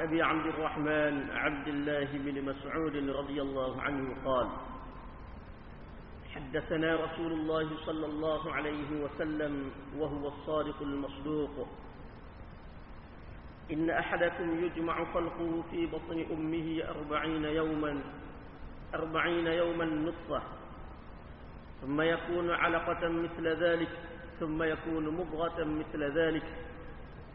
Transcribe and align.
أبي 0.00 0.22
عبد 0.22 0.46
الرحمن 0.46 1.30
عبد 1.30 1.68
الله 1.68 2.08
بن 2.12 2.44
مسعود 2.44 2.96
رضي 2.96 3.42
الله 3.42 3.82
عنه 3.82 4.16
قال 4.24 4.48
حدثنا 6.34 6.94
رسول 6.94 7.32
الله 7.32 7.70
صلى 7.86 8.06
الله 8.06 8.52
عليه 8.52 9.02
وسلم 9.02 9.70
وهو 9.98 10.28
الصادق 10.28 10.82
المصدوق. 10.82 11.68
إن 13.72 13.90
أحدكم 13.90 14.64
يجمع 14.64 15.12
خلقه 15.14 15.62
في 15.70 15.86
بطن 15.86 16.26
أمه 16.32 16.82
أربعين 16.88 17.44
يوما 17.44 18.00
أربعين 18.94 19.46
يوما 19.46 19.84
نطفة 19.84 20.42
ثم 21.82 22.00
يكون 22.00 22.50
علقة 22.50 23.08
مثل 23.08 23.48
ذلك 23.48 23.88
ثم 24.40 24.62
يكون 24.62 25.08
مضغة 25.08 25.64
مثل 25.64 26.02
ذلك 26.18 26.69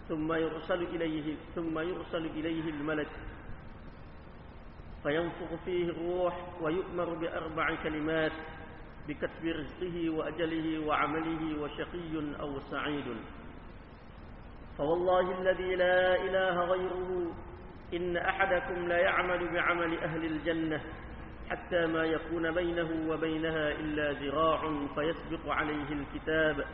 ثم 0.09 0.34
يرسل 0.34 0.82
إليه 0.84 1.36
ثم 1.55 1.80
يرسل 1.80 2.26
إليه 2.26 2.70
الملك. 2.70 3.08
فينفخ 5.04 5.55
فيه 5.66 5.90
الروح 5.90 6.62
ويؤمر 6.62 7.14
بأربع 7.14 7.76
كلمات 7.84 8.31
بكتب 9.08 9.45
رزقه 9.45 10.09
وأجله 10.09 10.88
وعمله 10.88 11.62
وشقي 11.62 12.40
أو 12.40 12.59
سعيد. 12.72 13.05
فوالله 14.78 15.41
الذي 15.41 15.76
لا 15.76 16.16
إله 16.16 16.66
غيره 16.66 17.31
إن 17.94 18.17
أحدكم 18.17 18.88
لا 18.88 18.98
يعمل 18.98 19.53
بعمل 19.53 19.98
أهل 20.00 20.26
الجنة 20.26 20.81
حتى 21.50 21.86
ما 21.86 22.06
يكون 22.06 22.52
بينه 22.52 23.09
وبينها 23.09 23.72
إلا 23.72 24.12
ذراع 24.12 24.88
فيسبق 24.95 25.50
عليه 25.50 25.90
الكتاب. 25.92 26.66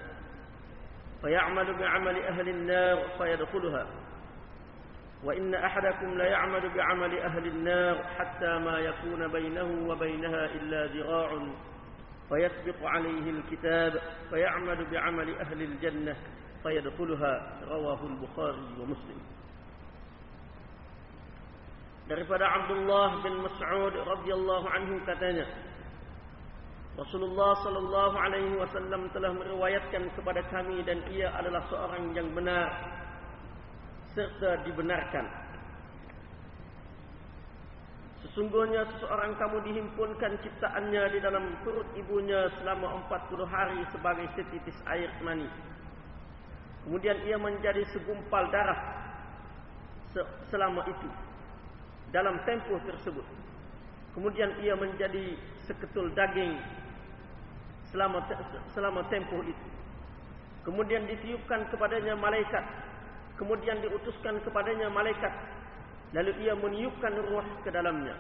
فيعمل 1.21 1.79
بعمل 1.79 2.15
أهل 2.23 2.49
النار 2.49 2.97
فيدخلها. 3.17 3.87
وإن 5.23 5.55
أحدكم 5.55 6.17
ليعمل 6.17 6.69
بعمل 6.69 7.19
أهل 7.19 7.47
النار 7.47 8.03
حتى 8.03 8.57
ما 8.57 8.79
يكون 8.79 9.27
بينه 9.27 9.87
وبينها 9.89 10.45
إلا 10.45 10.85
ذراع 10.85 11.29
فيسبق 12.29 12.79
عليه 12.85 13.29
الكتاب 13.29 14.01
فيعمل 14.29 14.85
بعمل 14.91 15.35
أهل 15.39 15.61
الجنة 15.61 16.15
فيدخلها. 16.63 17.33
رواه 17.69 17.99
البخاري 18.05 18.67
ومسلم. 18.79 19.21
Daripada 22.09 22.43
Abdullah 22.43 23.23
bin 23.23 23.39
Mas'ud 23.39 23.93
radhiyallahu 23.95 24.67
anhu 24.67 24.99
katanya 25.07 25.47
Rasulullah 26.99 27.55
sallallahu 27.63 28.15
alaihi 28.19 28.59
wasallam 28.59 29.07
telah 29.15 29.31
meriwayatkan 29.31 30.11
kepada 30.11 30.43
kami 30.51 30.83
dan 30.83 30.99
ia 31.07 31.31
adalah 31.39 31.63
seorang 31.71 32.11
yang 32.11 32.27
benar 32.35 32.67
serta 34.11 34.59
dibenarkan. 34.67 35.23
Sesungguhnya 38.27 38.83
seseorang 38.95 39.39
kamu 39.39 39.57
dihimpunkan 39.71 40.35
ciptaannya 40.43 41.03
di 41.15 41.19
dalam 41.23 41.55
perut 41.63 41.87
ibunya 41.95 42.51
selama 42.59 43.07
40 43.07 43.43
hari 43.47 43.79
sebagai 43.95 44.27
setitis 44.35 44.77
air 44.91 45.09
mani. 45.23 45.47
Kemudian 46.83 47.17
ia 47.23 47.39
menjadi 47.39 47.87
segumpal 47.95 48.51
darah 48.51 48.79
selama 50.51 50.83
itu 50.91 51.09
dalam 52.11 52.35
tempoh 52.43 52.83
tersebut. 52.83 53.23
Kemudian 54.11 54.59
ia 54.59 54.75
menjadi 54.75 55.39
seketul 55.63 56.11
daging 56.11 56.80
selama 57.91 58.23
selama 58.71 59.01
tempoh 59.11 59.43
itu. 59.43 59.67
Kemudian 60.63 61.09
ditiupkan 61.09 61.67
kepadanya 61.73 62.13
malaikat. 62.15 62.65
Kemudian 63.35 63.81
diutuskan 63.81 64.37
kepadanya 64.45 64.87
malaikat. 64.93 65.33
Lalu 66.13 66.31
ia 66.45 66.53
meniupkan 66.53 67.13
ruh 67.17 67.47
ke 67.65 67.69
dalamnya. 67.73 68.13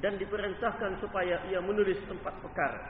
Dan 0.00 0.16
diperintahkan 0.16 0.96
supaya 1.04 1.44
ia 1.52 1.60
menulis 1.60 2.00
empat 2.08 2.32
perkara. 2.40 2.80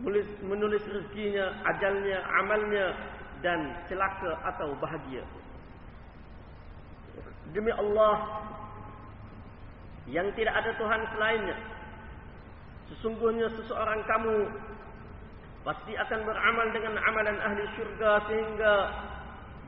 Menulis, 0.00 0.28
menulis 0.40 0.82
rezekinya, 0.88 1.52
ajalnya, 1.68 2.22
amalnya, 2.40 2.86
dan 3.44 3.76
celaka 3.90 4.40
atau 4.46 4.72
bahagia. 4.78 5.26
Demi 7.52 7.74
Allah, 7.74 8.46
yang 10.08 10.32
tidak 10.32 10.54
ada 10.56 10.72
Tuhan 10.80 11.02
selainnya. 11.12 11.58
Sesungguhnya 12.88 13.52
seseorang 13.52 14.00
kamu 14.08 14.36
pasti 15.68 15.92
akan 15.92 16.24
beramal 16.24 16.66
dengan 16.72 16.96
amalan 16.96 17.36
ahli 17.44 17.60
syurga 17.76 18.24
sehingga 18.24 18.72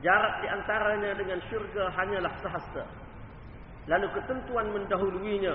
jarak 0.01 0.33
di 0.41 0.47
antaranya 0.49 1.13
dengan 1.13 1.37
syurga 1.45 1.93
hanyalah 1.93 2.33
sehasta. 2.41 2.89
Lalu 3.85 4.09
ketentuan 4.17 4.73
mendahuluinya. 4.73 5.53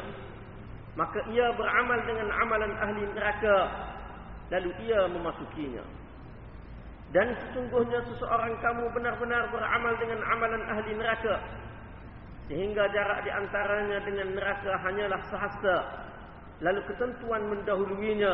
Maka 0.94 1.18
ia 1.34 1.50
beramal 1.50 1.98
dengan 2.06 2.30
amalan 2.30 2.72
ahli 2.78 3.02
neraka. 3.10 3.58
Lalu 4.54 4.70
ia 4.86 5.10
memasukinya. 5.10 5.82
Dan 7.10 7.34
sesungguhnya 7.42 8.06
seseorang 8.06 8.54
kamu 8.62 8.86
benar-benar 8.94 9.50
beramal 9.50 9.98
dengan 9.98 10.22
amalan 10.30 10.62
ahli 10.62 10.90
neraka. 10.94 11.42
Sehingga 12.46 12.86
jarak 12.94 13.26
di 13.26 13.34
antaranya 13.34 13.98
dengan 14.06 14.30
neraka 14.38 14.78
hanyalah 14.78 15.20
sehasta. 15.26 15.76
Lalu 16.62 16.80
ketentuan 16.86 17.42
mendahuluinya 17.50 18.32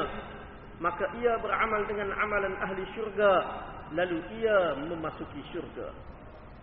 maka 0.82 1.06
ia 1.22 1.38
beramal 1.38 1.86
dengan 1.86 2.10
amalan 2.18 2.58
ahli 2.58 2.82
syurga 2.98 3.32
lalu 3.94 4.18
ia 4.42 4.74
memasuki 4.82 5.38
syurga. 5.54 5.94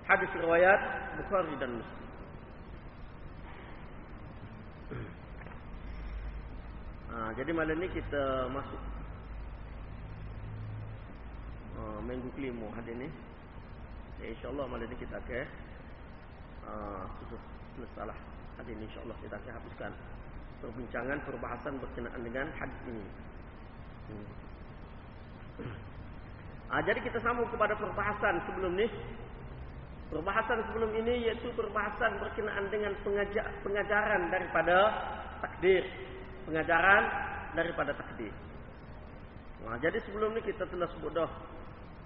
Hadis 0.03 0.27
riwayat 0.35 0.81
Bukhari 1.23 1.55
dan 1.61 1.79
Muslim. 1.79 2.09
Ha, 7.09 7.17
jadi 7.39 7.51
malam 7.55 7.79
ni 7.79 7.87
kita 7.95 8.51
masuk. 8.51 8.81
Ha, 11.79 11.81
minggu 12.03 12.27
kelima 12.35 12.67
hadis 12.75 12.97
ni. 12.99 13.07
Ya, 14.19 14.35
insyaAllah 14.35 14.67
malam 14.67 14.83
ni 14.91 14.97
kita 14.99 15.15
akan 15.15 15.45
ha, 16.67 16.73
selesai 17.79 18.11
lah 18.11 18.19
hadis 18.59 18.75
ni 18.75 18.83
insyaAllah 18.83 19.15
kita 19.23 19.35
akan 19.39 19.51
habiskan 19.55 19.91
perbincangan 20.59 21.17
perbahasan 21.23 21.73
berkenaan 21.79 22.19
dengan 22.19 22.51
hadis 22.59 22.79
ini 22.91 23.05
Ah, 26.69 26.85
jadi 26.85 27.01
kita 27.01 27.17
sambung 27.25 27.49
kepada 27.49 27.73
perbahasan 27.73 28.45
sebelum 28.45 28.77
ni. 28.77 28.85
Perbahasan 30.13 30.69
sebelum 30.69 30.89
ini 31.01 31.29
iaitu 31.29 31.49
perbahasan 31.53 32.17
berkenaan 32.21 32.65
dengan 32.69 32.93
pengajar, 33.01 33.45
pengajaran 33.65 34.29
daripada 34.29 34.77
takdir. 35.41 35.81
Pengajaran 36.45 37.03
daripada 37.57 37.91
takdir. 37.97 38.33
Ah, 39.65 39.77
jadi 39.81 39.97
sebelum 40.05 40.37
ni 40.37 40.41
kita 40.45 40.69
telah 40.69 40.85
sebut 40.93 41.13
dah 41.17 41.29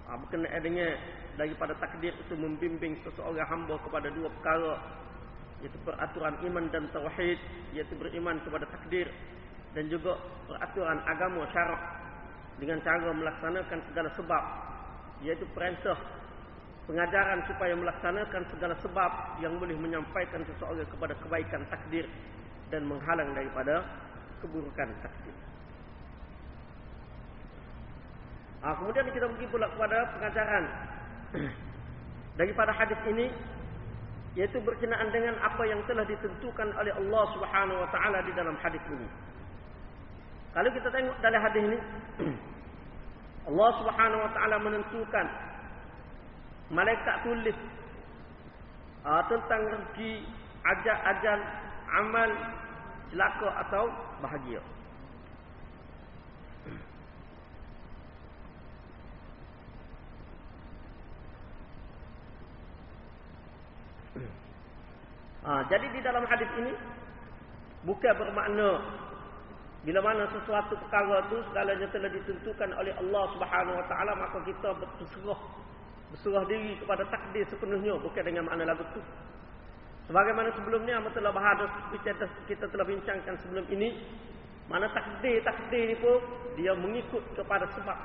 ah, 0.07 0.15
berkenaan 0.15 0.63
dengan 0.63 0.95
daripada 1.35 1.75
takdir 1.83 2.15
itu 2.15 2.35
membimbing 2.39 2.97
seseorang 3.03 3.45
hamba 3.45 3.75
kepada 3.83 4.07
dua 4.15 4.31
perkara 4.39 4.73
iaitu 5.63 5.79
peraturan 5.87 6.35
iman 6.43 6.65
dan 6.71 6.87
tauhid 6.91 7.39
iaitu 7.71 7.95
beriman 7.95 8.35
kepada 8.43 8.67
takdir 8.67 9.07
dan 9.73 9.89
juga 9.89 10.17
peraturan 10.45 11.01
agama 11.05 11.45
syarak 11.49 11.81
dengan 12.61 12.77
cara 12.85 13.09
melaksanakan 13.09 13.79
segala 13.89 14.09
sebab 14.13 14.43
iaitu 15.25 15.45
perintah 15.57 15.97
pengajaran 16.85 17.39
supaya 17.47 17.73
melaksanakan 17.73 18.41
segala 18.51 18.75
sebab 18.83 19.11
yang 19.39 19.55
boleh 19.55 19.75
menyampaikan 19.79 20.43
seseorang 20.43 20.85
kepada 20.91 21.15
kebaikan 21.23 21.63
takdir 21.71 22.05
dan 22.69 22.83
menghalang 22.83 23.31
daripada 23.31 23.81
keburukan 24.43 24.89
takdir. 24.99 25.35
Ha, 28.63 28.79
kemudian 28.79 29.07
kita 29.11 29.27
pergi 29.27 29.47
pula 29.51 29.67
kepada 29.71 29.97
pengajaran 30.15 30.65
daripada 32.39 32.71
hadis 32.71 32.99
ini 33.11 33.27
iaitu 34.33 34.57
berkenaan 34.63 35.11
dengan 35.13 35.35
apa 35.43 35.63
yang 35.67 35.83
telah 35.85 36.07
ditentukan 36.07 36.71
oleh 36.73 36.93
Allah 36.95 37.23
Subhanahu 37.35 37.79
wa 37.85 37.89
taala 37.91 38.19
di 38.23 38.31
dalam 38.35 38.55
hadis 38.59 38.81
ini. 38.91 39.07
Kalau 40.53 40.69
kita 40.69 40.85
tengok 40.93 41.17
dalam 41.25 41.41
hadis 41.41 41.61
ini 41.65 41.79
Allah 43.49 43.69
Subhanahu 43.81 44.21
wa 44.21 44.31
taala 44.37 44.57
menentukan 44.61 45.25
malaikat 46.69 47.25
tulis 47.25 47.57
uh, 49.01 49.21
tentang 49.25 49.61
rezeki, 49.65 50.29
ajal, 50.61 50.97
ajal, 51.09 51.39
amal, 51.97 52.29
celaka 53.09 53.49
atau 53.65 53.83
bahagia. 54.21 54.61
Ha, 65.43 65.65
jadi 65.73 65.85
di 65.89 65.99
dalam 66.05 66.29
hadis 66.29 66.49
ini 66.61 66.77
bukan 67.89 68.13
bermakna 68.21 69.01
bila 69.83 69.99
mana 69.99 70.23
sesuatu 70.31 70.79
perkara 70.79 71.27
itu 71.27 71.43
segalanya 71.51 71.87
telah 71.91 72.07
ditentukan 72.07 72.69
oleh 72.71 72.95
Allah 72.95 73.23
Subhanahu 73.35 73.75
Wa 73.83 73.85
Taala 73.91 74.11
maka 74.15 74.37
kita 74.47 74.69
berserah 74.79 75.39
berserah 76.15 76.43
diri 76.47 76.79
kepada 76.79 77.03
takdir 77.11 77.43
sepenuhnya 77.51 77.99
bukan 77.99 78.23
dengan 78.23 78.47
makna 78.47 78.71
lagu 78.71 78.85
tu. 78.95 79.01
Sebagaimana 80.07 80.51
sebelum 80.55 80.83
ni 80.83 80.91
Amat 80.91 81.15
telah 81.15 81.31
bahas 81.31 81.63
kita, 81.95 82.27
kita 82.47 82.65
telah 82.67 82.85
bincangkan 82.87 83.33
sebelum 83.43 83.65
ini 83.71 83.97
mana 84.71 84.87
takdir-takdir 84.95 85.99
itu 85.99 86.11
dia 86.55 86.71
mengikut 86.75 87.23
kepada 87.35 87.67
sebab 87.75 87.97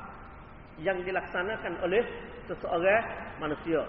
yang 0.83 0.99
dilaksanakan 1.03 1.79
oleh 1.83 2.03
seseorang 2.51 3.03
manusia. 3.39 3.83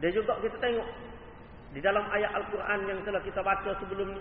Dan 0.00 0.12
juga 0.12 0.40
kita 0.44 0.56
tengok 0.60 0.88
di 1.72 1.80
dalam 1.84 2.04
ayat 2.08 2.32
Al-Quran 2.32 2.80
yang 2.88 2.98
telah 3.04 3.20
kita 3.20 3.40
baca 3.44 3.70
sebelum 3.80 4.16
ni 4.16 4.20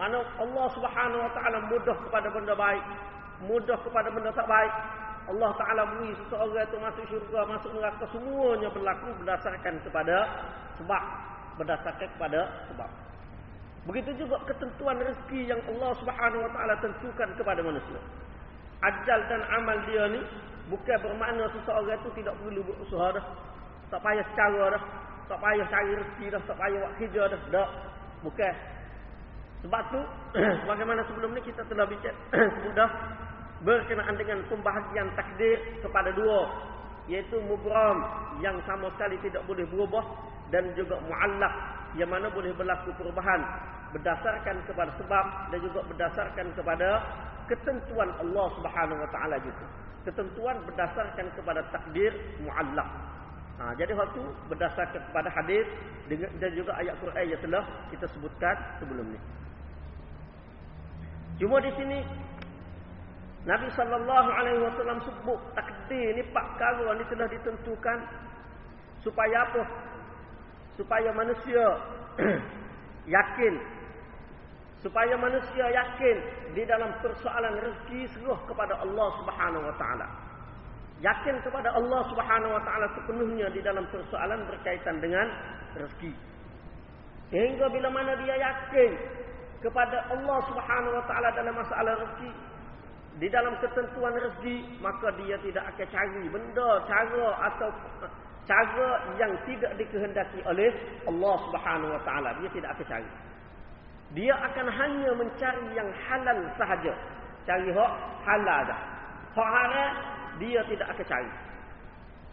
mana 0.00 0.24
Allah 0.40 0.66
Subhanahu 0.72 1.20
wa 1.20 1.32
taala 1.36 1.58
mudah 1.68 1.96
kepada 2.08 2.32
benda 2.32 2.56
baik, 2.56 2.84
mudah 3.44 3.76
kepada 3.84 4.08
benda 4.08 4.32
tak 4.32 4.48
baik. 4.48 4.72
Allah 5.28 5.50
Taala 5.54 5.82
beri 5.94 6.10
seseorang 6.16 6.64
itu 6.64 6.76
masuk 6.80 7.04
syurga, 7.06 7.40
masuk 7.46 7.70
neraka 7.76 8.04
semuanya 8.10 8.66
berlaku 8.72 9.12
berdasarkan 9.20 9.74
kepada 9.84 10.16
sebab 10.80 11.02
berdasarkan 11.60 12.08
kepada 12.16 12.40
sebab. 12.72 12.90
Begitu 13.86 14.24
juga 14.24 14.40
ketentuan 14.48 14.96
rezeki 15.04 15.52
yang 15.52 15.60
Allah 15.76 15.92
Subhanahu 16.00 16.42
wa 16.48 16.50
taala 16.56 16.74
tentukan 16.80 17.28
kepada 17.36 17.60
manusia. 17.60 18.00
Ajal 18.80 19.20
dan 19.28 19.44
amal 19.60 19.76
dia 19.84 20.08
ni 20.08 20.20
bukan 20.72 20.96
bermakna 21.04 21.44
seseorang 21.52 22.00
itu 22.00 22.24
tidak 22.24 22.34
perlu 22.40 22.64
berusaha 22.64 23.20
dah. 23.20 23.24
Tak 23.92 24.00
payah 24.00 24.24
secara 24.32 24.64
dah. 24.80 24.82
Tak 25.28 25.38
payah 25.38 25.66
cari 25.68 25.92
rezeki 25.94 26.26
dah, 26.32 26.42
tak 26.48 26.56
payah 26.58 26.78
buat 26.80 26.92
kerja 26.98 27.22
dah. 27.28 27.40
Tak. 27.52 27.70
Bukan. 28.24 28.54
Sebab 29.60 29.82
tu 29.92 30.00
bagaimana 30.70 31.04
sebelum 31.04 31.36
ni 31.36 31.40
kita 31.44 31.60
telah 31.68 31.84
bincang 31.84 32.16
sudah 32.64 32.88
berkenaan 33.60 34.16
dengan 34.16 34.40
pembahagian 34.48 35.12
takdir 35.12 35.60
kepada 35.84 36.08
dua 36.16 36.48
iaitu 37.12 37.36
mubram 37.44 37.98
yang 38.40 38.56
sama 38.64 38.88
sekali 38.96 39.20
tidak 39.20 39.44
boleh 39.44 39.66
berubah 39.68 40.04
dan 40.48 40.64
juga 40.72 40.96
muallaq 41.04 41.54
yang 41.98 42.08
mana 42.08 42.32
boleh 42.32 42.54
berlaku 42.56 42.94
perubahan 42.96 43.40
berdasarkan 43.90 44.62
kepada 44.64 44.94
sebab 44.96 45.24
dan 45.50 45.58
juga 45.60 45.80
berdasarkan 45.90 46.46
kepada 46.54 46.88
ketentuan 47.50 48.08
Allah 48.22 48.46
Subhanahu 48.54 49.02
wa 49.02 49.10
taala 49.10 49.36
juga. 49.42 49.66
Ketentuan 50.06 50.56
berdasarkan 50.64 51.26
kepada 51.34 51.60
takdir 51.74 52.14
muallaq. 52.40 52.88
Ha, 53.60 53.76
jadi 53.76 53.92
waktu 53.92 54.22
berdasarkan 54.48 55.02
kepada 55.12 55.28
hadis 55.28 55.66
dan 56.08 56.50
juga 56.56 56.72
ayat 56.80 56.96
Quran 57.02 57.26
yang 57.28 57.40
telah 57.44 57.64
kita 57.92 58.06
sebutkan 58.16 58.56
sebelum 58.80 59.04
ini. 59.12 59.20
Cuma 61.40 61.56
di 61.64 61.72
sini 61.72 61.98
Nabi 63.48 63.72
sallallahu 63.72 64.28
alaihi 64.28 64.60
wasallam 64.60 65.00
sebut 65.00 65.40
takdir 65.56 66.12
ni 66.12 66.22
pak 66.28 66.44
perkara 66.60 66.92
ni 66.92 67.04
telah 67.08 67.28
ditentukan 67.32 67.98
supaya 69.00 69.48
apa? 69.48 69.64
supaya 70.76 71.08
manusia 71.16 71.64
yakin. 73.16 73.54
Supaya 74.80 75.12
manusia 75.20 75.68
yakin 75.68 76.16
di 76.56 76.64
dalam 76.64 76.88
persoalan 77.04 77.60
rezeki 77.60 78.00
seluruh 78.16 78.40
kepada 78.48 78.80
Allah 78.80 79.08
Subhanahu 79.20 79.64
wa 79.68 79.76
taala. 79.76 80.08
Yakin 81.04 81.36
kepada 81.44 81.68
Allah 81.76 82.00
Subhanahu 82.08 82.52
wa 82.56 82.62
taala 82.64 82.88
sepenuhnya 82.96 83.52
di 83.52 83.60
dalam 83.60 83.84
persoalan 83.92 84.40
berkaitan 84.48 85.04
dengan 85.04 85.26
rezeki. 85.76 86.12
Sehingga 87.28 87.68
bila 87.68 87.88
mana 87.92 88.16
dia 88.24 88.36
yakin 88.40 88.92
kepada 89.60 90.08
Allah 90.08 90.38
Subhanahu 90.48 90.96
wa 90.96 91.04
taala 91.04 91.28
dalam 91.36 91.54
masalah 91.56 91.92
rezeki. 92.00 92.32
Di 93.20 93.28
dalam 93.28 93.52
ketentuan 93.60 94.16
rezeki 94.16 94.80
maka 94.80 95.12
dia 95.20 95.36
tidak 95.44 95.64
akan 95.76 95.88
cari 95.92 96.24
benda 96.32 96.70
cara 96.88 97.26
atau 97.52 97.68
cara 98.48 98.88
yang 99.20 99.32
tidak 99.44 99.72
dikehendaki 99.76 100.40
oleh 100.48 100.72
Allah 101.04 101.34
Subhanahu 101.48 101.92
wa 101.92 102.02
taala. 102.02 102.30
Dia 102.40 102.50
tidak 102.56 102.70
akan 102.76 102.86
cari. 102.88 103.10
Dia 104.10 104.34
akan 104.34 104.66
hanya 104.66 105.10
mencari 105.14 105.68
yang 105.76 105.88
halal 106.08 106.40
sahaja. 106.58 106.94
Cari 107.46 107.68
hak 107.70 107.92
halal 108.26 108.60
dah. 108.66 108.80
Hak 109.36 109.48
haram 109.48 109.92
dia 110.42 110.60
tidak 110.66 110.88
akan 110.96 111.06
cari. 111.06 111.32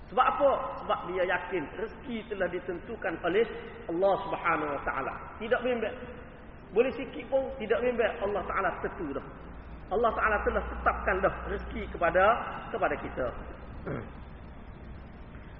Sebab 0.08 0.24
apa? 0.24 0.52
Sebab 0.80 1.00
dia 1.12 1.24
yakin 1.28 1.64
rezeki 1.76 2.18
telah 2.32 2.48
ditentukan 2.48 3.14
oleh 3.28 3.44
Allah 3.92 4.14
Subhanahu 4.24 4.72
wa 4.72 4.82
taala. 4.88 5.14
Tidak 5.36 5.60
bimbang 5.62 5.92
boleh 6.76 6.92
sikit 6.96 7.24
pun 7.32 7.48
tidak 7.62 7.80
bimbang 7.80 8.16
Allah 8.24 8.44
taala 8.48 8.70
tentu 8.84 9.16
dah 9.16 9.26
Allah 9.88 10.12
taala 10.16 10.38
telah 10.44 10.64
tetapkan 10.68 11.16
dah 11.24 11.34
rezeki 11.48 11.84
kepada 11.96 12.24
kepada 12.72 12.96
kita 13.00 13.28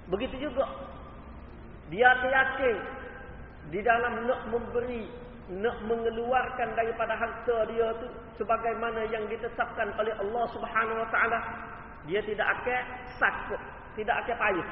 Begitu 0.08 0.48
juga 0.48 0.64
dia 1.92 2.08
yakin 2.16 2.76
di 3.68 3.80
dalam 3.84 4.24
nak 4.24 4.40
memberi, 4.48 5.04
nak 5.52 5.76
mengeluarkan 5.84 6.68
daripada 6.76 7.12
harta 7.16 7.68
dia 7.68 7.92
tu 8.00 8.08
sebagaimana 8.40 9.04
yang 9.12 9.24
ditetapkan 9.28 9.92
oleh 10.00 10.12
Allah 10.16 10.44
Subhanahu 10.52 11.00
Wa 11.04 11.08
Taala, 11.12 11.38
dia 12.08 12.20
tidak 12.24 12.48
akan 12.60 12.82
sakit, 13.20 13.60
tidak 14.00 14.16
akan 14.24 14.36
payah. 14.40 14.68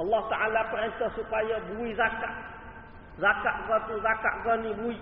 Allah 0.00 0.22
Taala 0.32 0.60
perintah 0.72 1.10
supaya 1.12 1.60
bui 1.72 1.92
zakat. 1.92 2.32
Zakat 3.20 3.54
kau 3.68 4.00
zakat 4.00 4.34
kau 4.40 4.56
ni 4.64 4.72
bui. 4.80 4.96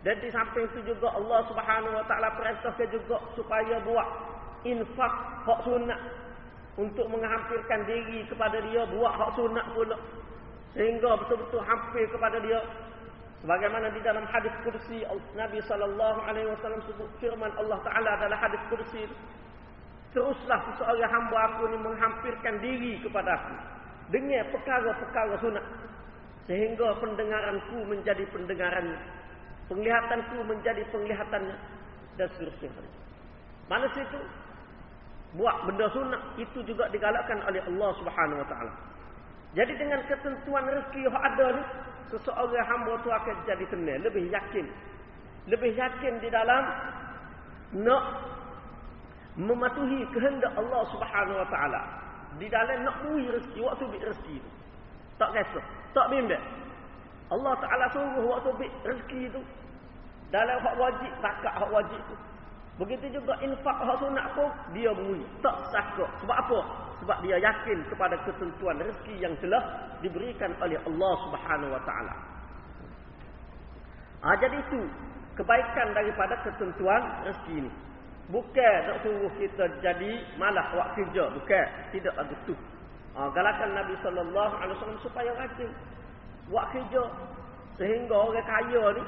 Dan 0.00 0.16
di 0.24 0.32
samping 0.32 0.64
itu 0.72 0.96
juga 0.96 1.12
Allah 1.12 1.44
Subhanahu 1.44 1.92
Wa 1.92 2.04
Taala 2.08 2.32
perintahkan 2.40 2.88
juga 2.88 3.20
supaya 3.36 3.76
buat 3.84 4.08
infak 4.64 5.12
hak 5.44 5.60
sunat 5.68 6.00
untuk 6.80 7.04
menghampirkan 7.12 7.84
diri 7.84 8.24
kepada 8.24 8.64
dia 8.64 8.88
buat 8.88 9.12
hak 9.12 9.30
sunat 9.36 9.66
pula. 9.76 9.96
Sehingga 10.72 11.20
betul-betul 11.20 11.60
hampir 11.60 12.08
kepada 12.08 12.40
dia. 12.40 12.64
Sebagaimana 13.40 13.88
di 13.92 14.00
dalam 14.04 14.24
hadis 14.28 14.52
kursi 14.64 15.00
Nabi 15.32 15.64
sallallahu 15.64 16.20
alaihi 16.28 16.52
wasallam 16.52 16.84
sebut 16.84 17.08
firman 17.24 17.48
Allah 17.56 17.80
taala 17.80 18.20
dalam 18.20 18.36
hadis 18.36 18.60
kursi 18.68 19.08
teruslah 20.12 20.60
seseorang 20.68 21.08
hamba 21.08 21.38
aku 21.48 21.72
ini 21.72 21.78
menghampirkan 21.80 22.54
diri 22.60 23.00
kepada 23.00 23.40
aku 23.40 23.54
dengan 24.12 24.44
perkara-perkara 24.52 25.40
sunat 25.40 25.64
sehingga 26.50 26.98
pendengaranku 27.00 27.78
menjadi 27.86 28.28
pendengarannya 28.28 28.98
penglihatanku 29.70 30.42
menjadi 30.42 30.82
penglihatannya 30.90 31.56
dan 32.18 32.26
seterusnya 32.34 32.70
mana 33.70 33.86
situ 33.94 34.20
buat 35.38 35.62
benda 35.62 35.86
sunat 35.94 36.22
itu 36.42 36.58
juga 36.66 36.90
digalakkan 36.90 37.38
oleh 37.46 37.62
Allah 37.62 37.90
Subhanahu 38.02 38.42
wa 38.42 38.48
taala. 38.50 38.72
Jadi 39.54 39.78
dengan 39.78 40.02
ketentuan 40.10 40.66
rezeki 40.66 41.06
yang 41.06 41.14
ada 41.14 41.46
ni, 41.54 41.62
seseorang 42.10 42.66
hamba 42.66 42.98
tu 43.02 43.10
akan 43.14 43.36
jadi 43.46 43.64
tenang, 43.70 44.02
lebih 44.02 44.26
yakin. 44.26 44.66
Lebih 45.46 45.74
yakin 45.78 46.18
di 46.18 46.28
dalam 46.34 46.62
nak 47.78 48.04
mematuhi 49.38 50.02
kehendak 50.10 50.50
Allah 50.58 50.82
Subhanahu 50.90 51.38
wa 51.38 51.48
taala. 51.50 51.82
Di 52.42 52.46
dalam 52.50 52.82
nak 52.82 52.96
beri 53.06 53.30
rezeki 53.30 53.58
waktu 53.62 53.84
beri 53.86 54.02
rezeki 54.10 54.34
tu. 54.42 54.50
Tak 55.18 55.30
rasa, 55.30 55.60
tak 55.94 56.06
bimbang. 56.10 56.42
Allah 57.30 57.54
Taala 57.62 57.86
suruh 57.94 58.26
waktu 58.26 58.50
beri 58.58 58.70
rezeki 58.82 59.22
tu 59.30 59.40
dalam 60.30 60.56
hak 60.62 60.74
wajib, 60.78 61.12
zakat 61.18 61.54
hak 61.54 61.70
wajib 61.74 62.00
tu. 62.06 62.16
Begitu 62.78 63.18
juga 63.18 63.34
infak 63.42 63.76
hak 63.82 63.96
sunat 64.00 64.26
pun 64.32 64.48
dia 64.72 64.94
bunyi. 64.94 65.26
Tak 65.42 65.56
sakit. 65.74 66.10
Sebab 66.24 66.36
apa? 66.38 66.58
Sebab 67.02 67.18
dia 67.26 67.36
yakin 67.36 67.78
kepada 67.90 68.16
ketentuan 68.24 68.78
rezeki 68.78 69.14
yang 69.20 69.34
telah 69.42 69.62
diberikan 70.00 70.54
oleh 70.62 70.78
Allah 70.86 71.14
Subhanahu 71.28 71.70
Wa 71.74 71.82
Taala. 71.84 72.14
Ah 74.20 74.36
jadi 74.38 74.56
itu 74.60 74.80
kebaikan 75.36 75.92
daripada 75.92 76.38
ketentuan 76.46 77.02
rezeki 77.26 77.66
ini. 77.66 77.72
Bukan 78.30 78.76
nak 78.86 79.02
suruh 79.02 79.32
kita 79.42 79.64
jadi 79.82 80.22
malah 80.38 80.70
buat 80.70 80.88
kerja, 80.94 81.24
bukan. 81.34 81.66
Tidak 81.90 82.14
ada 82.14 82.34
tu. 82.46 82.54
Ah 83.18 83.26
galakan 83.34 83.74
Nabi 83.74 83.98
sallallahu 84.06 84.54
alaihi 84.54 84.76
wasallam 84.78 85.00
supaya 85.02 85.30
rajin 85.34 85.70
buat 86.46 86.66
kerja 86.70 87.02
sehingga 87.78 88.14
orang 88.14 88.46
kaya 88.46 88.84
ni 88.94 89.02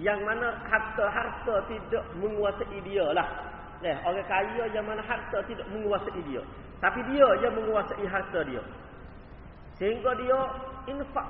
yang 0.00 0.24
mana 0.24 0.56
harta-harta 0.64 1.68
tidak 1.68 2.04
menguasai 2.16 2.78
dia 2.86 3.04
lah. 3.12 3.28
Eh, 3.82 3.96
orang 4.06 4.24
kaya 4.30 4.64
yang 4.72 4.86
mana 4.86 5.02
harta 5.04 5.42
tidak 5.44 5.66
menguasai 5.68 6.22
dia. 6.24 6.40
Tapi 6.78 7.02
dia 7.12 7.28
yang 7.42 7.52
menguasai 7.58 8.06
harta 8.06 8.40
dia. 8.46 8.62
Sehingga 9.76 10.14
dia 10.16 10.38
infak 10.86 11.26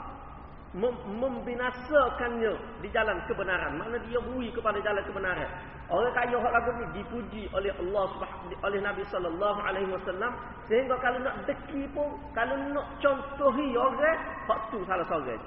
mem 0.77 0.93
membinasakannya 1.19 2.53
di 2.85 2.89
jalan 2.93 3.19
kebenaran. 3.25 3.77
Mana 3.81 3.97
dia 4.09 4.21
bui 4.21 4.53
kepada 4.53 4.79
jalan 4.85 5.03
kebenaran. 5.05 5.49
Orang 5.93 6.13
kaya 6.17 6.37
hak 6.41 6.53
lagu 6.57 6.71
ni 6.81 6.87
dipuji 6.97 7.43
oleh 7.53 7.69
Allah 7.77 8.05
Subhanahu 8.17 8.57
oleh 8.65 8.81
Nabi 8.81 9.05
sallallahu 9.13 9.61
alaihi 9.61 9.93
wasallam 9.93 10.33
sehingga 10.65 10.97
kalau 11.05 11.21
nak 11.21 11.45
deki 11.45 11.85
pun 11.93 12.17
kalau 12.33 12.57
nak 12.73 12.89
contohi 13.05 13.77
orang 13.77 14.21
hak 14.49 14.61
tu 14.73 14.81
salah 14.89 15.05
seorang. 15.05 15.43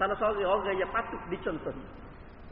Salah 0.00 0.16
seorang 0.16 0.48
orang 0.48 0.76
yang 0.80 0.88
patut 0.88 1.20
dicontohi. 1.28 1.84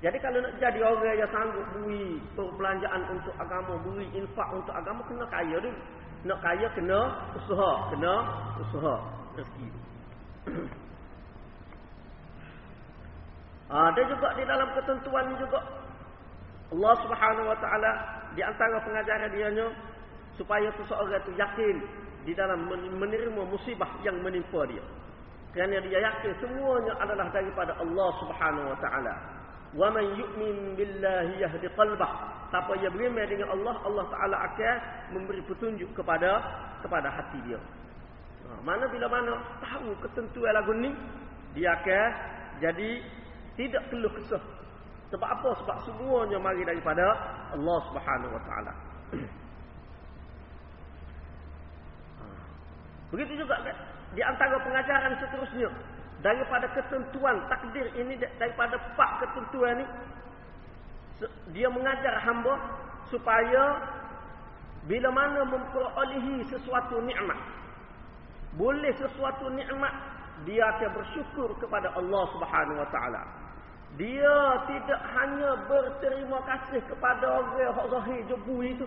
Jadi 0.00 0.16
kalau 0.16 0.40
nak 0.40 0.56
jadi 0.56 0.80
orang 0.80 1.12
yang 1.12 1.28
sanggup 1.28 1.60
beri 1.76 2.16
perbelanjaan 2.32 3.04
untuk 3.12 3.36
agama, 3.36 3.76
beri 3.84 4.08
infak 4.16 4.48
untuk 4.56 4.72
agama, 4.72 5.04
kena 5.04 5.28
kaya 5.28 5.60
ni. 5.60 5.68
Nak 6.24 6.40
kaya 6.40 6.68
kena 6.72 7.00
usaha, 7.36 7.92
kena 7.92 8.14
usaha 8.64 8.96
rezeki. 9.36 9.68
Ada 13.70 14.02
juga 14.08 14.28
di 14.34 14.44
dalam 14.48 14.68
ketentuan 14.74 15.30
juga 15.38 15.62
Allah 16.74 16.94
Subhanahu 17.06 17.46
wa 17.46 17.58
taala 17.62 17.92
di 18.34 18.42
antara 18.42 18.82
pengajaran 18.82 19.30
dia 19.30 19.68
supaya 20.34 20.72
seseorang 20.80 21.20
itu 21.22 21.32
yakin 21.36 21.76
di 22.24 22.32
dalam 22.32 22.66
menerima 22.72 23.42
musibah 23.46 23.88
yang 24.00 24.16
menimpa 24.24 24.64
dia. 24.64 24.82
Kerana 25.50 25.82
dia 25.82 25.98
yakin 25.98 26.32
semuanya 26.40 26.94
adalah 27.02 27.26
daripada 27.34 27.74
Allah 27.78 28.10
Subhanahu 28.22 28.70
wa 28.70 28.78
taala. 28.80 29.39
Wa 29.70 29.86
man 29.90 30.02
yu'min 30.18 30.74
billahi 30.74 31.38
yahdi 31.38 31.68
qalbah. 31.78 32.10
Siapa 32.50 32.74
yang 32.82 32.90
beriman 32.90 33.22
dengan 33.30 33.54
Allah, 33.54 33.78
Allah 33.86 34.04
Taala 34.10 34.36
akan 34.50 34.76
memberi 35.14 35.38
petunjuk 35.46 35.94
kepada 35.94 36.42
kepada 36.82 37.06
hati 37.06 37.38
dia. 37.46 37.62
Ha, 38.50 38.58
mana 38.66 38.90
bila 38.90 39.06
mana 39.06 39.38
tahu 39.62 39.94
ketentuan 40.02 40.50
lagu 40.58 40.74
ni, 40.74 40.90
dia 41.54 41.70
akan 41.78 42.08
jadi 42.58 42.90
tidak 43.54 43.86
perlu 43.94 44.10
kesah. 44.18 44.42
Sebab 45.14 45.26
apa? 45.26 45.50
Sebab 45.62 45.76
semuanya 45.86 46.38
mari 46.42 46.66
daripada 46.66 47.06
Allah 47.54 47.78
Subhanahu 47.90 48.34
wa 48.34 48.42
taala. 48.46 48.72
Begitu 53.14 53.42
juga 53.42 53.58
kan? 53.62 53.76
Di 54.14 54.22
antara 54.22 54.58
pengajaran 54.62 55.14
seterusnya. 55.18 55.70
Daripada 56.20 56.68
ketentuan 56.76 57.44
takdir 57.48 57.86
ini. 57.96 58.16
Daripada 58.38 58.76
pak 58.96 59.24
ketentuan 59.24 59.80
ini. 59.80 59.86
Dia 61.56 61.68
mengajar 61.68 62.20
hamba. 62.24 62.54
Supaya. 63.08 63.80
Bila 64.88 65.12
mana 65.12 65.44
memperolehi 65.44 66.44
sesuatu 66.48 67.04
nikmat. 67.04 67.36
Boleh 68.56 68.92
sesuatu 68.96 69.52
nikmat. 69.52 69.92
Dia 70.48 70.72
akan 70.72 70.90
bersyukur 70.96 71.52
kepada 71.60 71.92
Allah 71.92 72.24
subhanahu 72.32 72.80
wa 72.80 72.88
ta'ala. 72.88 73.22
Dia 74.00 74.36
tidak 74.70 75.00
hanya 75.12 75.50
berterima 75.68 76.40
kasih 76.48 76.80
kepada 76.88 77.26
orang 77.28 77.58
yang 77.60 77.76
zahir 77.90 78.20
jebu 78.24 78.56
itu 78.64 78.86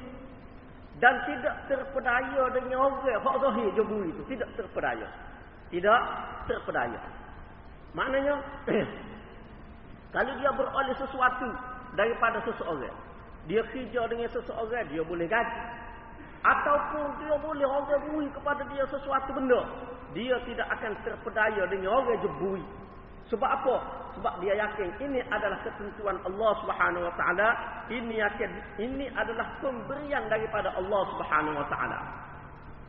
dan 1.01 1.19
tidak 1.25 1.55
terpedaya 1.67 2.43
dengan 2.53 2.77
orang 2.85 3.19
hak 3.19 3.35
zahir 3.41 3.69
jebu 3.73 3.97
itu 4.07 4.21
tidak 4.29 4.49
terpedaya 4.53 5.07
tidak 5.73 5.99
terpedaya 6.45 6.99
maknanya 7.93 8.35
kalau 10.13 10.33
dia 10.37 10.51
beroleh 10.53 10.95
sesuatu 10.97 11.49
daripada 11.97 12.41
seseorang 12.45 12.97
dia 13.49 13.61
kerja 13.69 14.01
dengan 14.09 14.29
seseorang 14.29 14.85
dia 14.89 15.03
boleh 15.05 15.25
gaji 15.29 15.61
ataupun 16.43 17.05
dia 17.23 17.35
boleh 17.39 17.65
orang 17.65 18.01
bui 18.11 18.27
kepada 18.33 18.61
dia 18.73 18.83
sesuatu 18.89 19.31
benda 19.31 19.61
dia 20.13 20.35
tidak 20.45 20.67
akan 20.77 20.91
terpedaya 21.05 21.63
dengan 21.71 22.03
orang 22.03 22.19
jebu 22.21 22.59
sebab 23.31 23.49
apa? 23.49 23.75
Sebab 24.19 24.33
dia 24.43 24.53
yakin 24.53 24.89
ini 24.99 25.19
adalah 25.31 25.57
ketentuan 25.63 26.19
Allah 26.27 26.51
Subhanahu 26.61 27.03
wa 27.07 27.13
taala. 27.17 27.49
Ini 27.89 28.13
yakin 28.19 28.51
ini 28.77 29.09
adalah 29.15 29.57
pemberian 29.63 30.27
daripada 30.27 30.75
Allah 30.75 31.01
Subhanahu 31.15 31.55
wa 31.57 31.67
taala. 31.71 31.99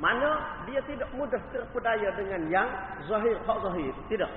Mana 0.03 0.31
dia 0.67 0.83
tidak 0.91 1.07
mudah 1.15 1.39
terpedaya 1.55 2.13
dengan 2.19 2.43
yang 2.51 2.69
zahir 3.07 3.39
hak 3.47 3.59
zahir, 3.63 3.95
tidak. 4.11 4.31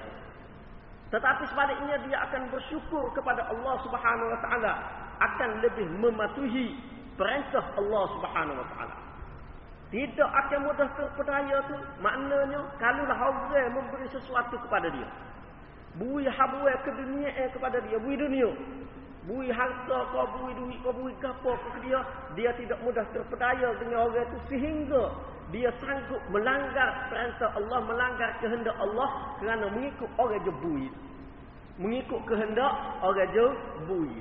Tetapi 1.08 1.44
sebaliknya 1.48 1.96
dia 2.04 2.18
akan 2.28 2.52
bersyukur 2.52 3.12
kepada 3.16 3.48
Allah 3.48 3.76
Subhanahu 3.84 4.28
wa 4.28 4.40
taala 4.44 4.74
akan 5.24 5.50
lebih 5.64 5.88
mematuhi 5.98 6.76
perintah 7.16 7.64
Allah 7.80 8.04
Subhanahu 8.20 8.60
wa 8.60 8.68
taala. 8.76 8.96
Tidak 9.88 10.30
akan 10.30 10.60
mudah 10.68 10.90
terpedaya 11.00 11.64
tu 11.72 11.76
maknanya 12.04 12.60
kalaulah 12.76 13.20
orang 13.24 13.72
memberi 13.72 14.08
sesuatu 14.12 14.60
kepada 14.68 14.92
dia 14.92 15.08
bui 15.98 16.28
habwe 16.30 16.74
ke 16.86 16.92
dunia 16.94 17.30
eh 17.34 17.50
kepada 17.50 17.82
dia 17.82 17.98
bui 17.98 18.14
dunia 18.14 18.52
bui 19.28 19.52
harta 19.52 20.00
kau 20.16 20.26
bui 20.40 20.56
duit 20.56 20.80
kau 20.82 20.96
bui 20.96 21.12
apa 21.20 21.52
ke 21.52 21.80
dia 21.84 22.00
dia 22.40 22.52
tidak 22.56 22.80
mudah 22.80 23.04
terpedaya 23.12 23.76
dengan 23.84 24.08
orang 24.08 24.24
itu 24.24 24.38
sehingga 24.48 25.04
dia 25.52 25.68
sanggup 25.84 26.20
melanggar 26.32 27.12
perintah 27.12 27.52
Allah 27.60 27.80
melanggar 27.84 28.30
kehendak 28.40 28.76
Allah 28.80 29.10
kerana 29.44 29.68
mengikut 29.76 30.10
orang 30.16 30.40
je 30.48 30.54
bui 30.64 30.88
mengikut 31.76 32.22
kehendak 32.24 32.74
orang 33.04 33.30
je 33.36 33.46
bui 33.84 34.16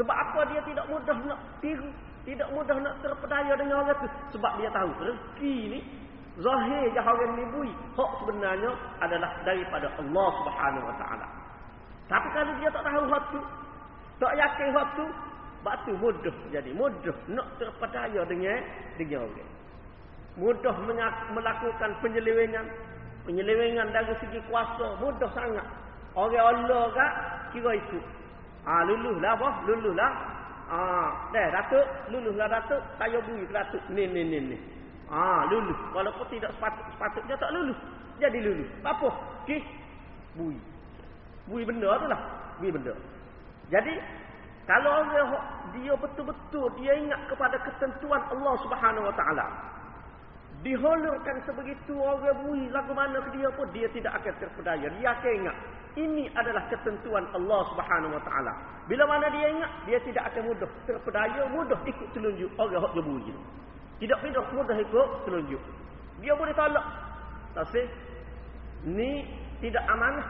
sebab 0.00 0.16
apa 0.16 0.40
dia 0.48 0.60
tidak 0.64 0.86
mudah 0.88 1.16
nak 1.28 1.40
tiru 1.60 1.92
tidak 2.24 2.48
mudah 2.56 2.76
nak 2.80 2.94
terpedaya 3.04 3.52
dengan 3.60 3.84
orang 3.84 3.96
itu 4.00 4.08
sebab 4.32 4.52
dia 4.56 4.68
tahu 4.72 4.90
rezeki 4.96 5.56
ni 5.76 5.80
Zahir 6.40 6.88
je 6.94 7.00
orang 7.02 7.32
ni 7.36 7.44
bui. 7.52 7.70
Hak 7.98 8.10
sebenarnya 8.22 8.70
adalah 9.02 9.28
daripada 9.44 9.92
Allah 9.98 10.30
Subhanahu 10.40 10.88
Wa 10.88 10.96
Taala. 10.96 11.26
Tapi 12.08 12.28
kalau 12.32 12.52
dia 12.58 12.70
tak 12.72 12.84
tahu 12.86 13.04
hak 13.06 13.24
tak 14.20 14.32
yakin 14.36 14.68
hak 14.76 14.86
tu, 15.00 15.06
batu 15.64 15.92
mudah 15.96 16.36
jadi 16.52 16.70
mudah 16.76 17.16
nak 17.32 17.48
terpedaya 17.56 18.20
dengan 18.28 18.60
dengan 19.00 19.24
orang. 19.26 19.50
Mudah 20.38 20.76
melakukan 21.34 21.90
penyelewengan, 22.04 22.68
penyelewengan 23.26 23.88
dari 23.90 24.14
segi 24.20 24.38
kuasa 24.46 25.00
mudah 25.00 25.30
sangat. 25.32 25.66
Orang 26.14 26.60
Allah 26.60 26.92
kak 26.92 27.12
kira 27.56 27.74
itu. 27.74 27.98
Ah 28.68 28.84
luluh 28.84 29.16
lah 29.18 29.34
boh, 29.40 29.54
luluh 29.66 29.96
lah. 29.96 30.12
Ah, 30.70 31.10
dah 31.34 31.50
datuk, 31.50 31.82
luluh 32.14 32.30
lah 32.38 32.46
datuk, 32.46 32.78
saya 32.94 33.18
bui 33.26 33.42
ke 33.42 33.50
datuk. 33.50 33.82
Ni 33.90 34.06
ni 34.06 34.22
ni 34.22 34.38
ni. 34.54 34.56
Ah, 35.10 35.42
lulus. 35.50 35.74
Walaupun 35.90 36.22
tidak 36.30 36.54
sepatut, 36.54 36.86
sepatutnya 36.94 37.34
tak 37.34 37.50
lulus. 37.50 37.74
Jadi 38.22 38.38
lulus. 38.38 38.70
Apa? 38.86 39.10
Okey. 39.42 39.58
Bui. 40.38 40.54
Bui 41.50 41.66
benda 41.66 41.98
tu 41.98 42.06
lah. 42.06 42.20
Bui 42.62 42.70
benda. 42.70 42.94
Jadi, 43.70 43.94
kalau 44.66 45.02
orang 45.02 45.30
dia 45.74 45.94
betul-betul 45.94 46.66
dia 46.78 46.92
ingat 46.98 47.20
kepada 47.30 47.58
ketentuan 47.62 48.22
Allah 48.30 48.54
Subhanahu 48.62 49.06
Wa 49.06 49.14
Taala, 49.14 49.46
diholurkan 50.66 51.42
sebegitu 51.46 51.94
orang 51.98 52.38
bui 52.44 52.66
lagu 52.70 52.92
mana 52.92 53.18
ke 53.18 53.30
dia 53.38 53.48
pun 53.54 53.66
dia 53.70 53.86
tidak 53.94 54.18
akan 54.22 54.34
terpedaya. 54.42 54.86
Dia 54.98 55.08
akan 55.14 55.32
ingat 55.42 55.56
ini 55.98 56.30
adalah 56.34 56.66
ketentuan 56.70 57.26
Allah 57.34 57.60
Subhanahu 57.74 58.14
Wa 58.14 58.22
Taala. 58.26 58.52
Bila 58.90 59.06
mana 59.06 59.26
dia 59.30 59.46
ingat, 59.54 59.72
dia 59.86 59.98
tidak 60.02 60.26
akan 60.34 60.42
mudah 60.50 60.70
terpedaya, 60.86 61.42
mudah 61.50 61.78
ikut 61.86 62.08
telunjuk 62.10 62.50
orang 62.58 62.82
hok 62.82 62.94
bui. 62.98 63.30
Tidak 64.02 64.18
mudah 64.18 64.44
mudah 64.50 64.76
ikut 64.82 65.08
telunjuk. 65.30 65.62
Dia 66.22 66.34
boleh 66.34 66.54
tolak. 66.54 66.86
Tapi 67.54 67.82
ni 68.86 69.26
tidak 69.62 69.82
amanah. 69.90 70.26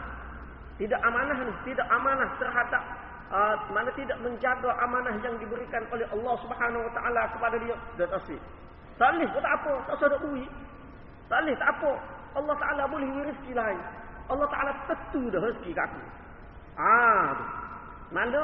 Tidak 0.80 0.96
amanah 0.96 1.36
ni, 1.44 1.52
tidak 1.68 1.86
amanah 1.92 2.28
terhadap 2.40 2.99
uh, 3.30 3.54
mana 3.70 3.90
tidak 3.94 4.18
menjaga 4.20 4.70
amanah 4.84 5.14
yang 5.22 5.34
diberikan 5.38 5.86
oleh 5.94 6.06
Allah 6.10 6.34
Subhanahu 6.42 6.82
Wa 6.90 6.92
Taala 6.98 7.22
kepada 7.32 7.56
dia. 7.62 7.76
Dan 7.96 8.08
asi. 8.14 8.36
Salih 9.00 9.26
tak 9.32 9.54
apa, 9.64 9.74
tak 9.88 10.06
nak 10.12 10.20
duit. 10.20 10.50
Salih 11.32 11.54
tak 11.56 11.70
apa. 11.78 11.92
Allah 12.36 12.54
Taala 12.60 12.82
boleh 12.90 13.08
rezeki 13.24 13.52
lain. 13.56 13.80
Allah 14.30 14.46
Taala 14.52 14.70
tentu 14.86 15.22
dah 15.32 15.40
rezeki 15.40 15.70
kat 15.72 15.84
aku. 15.88 16.00
Ah, 16.78 17.34
mana 18.14 18.42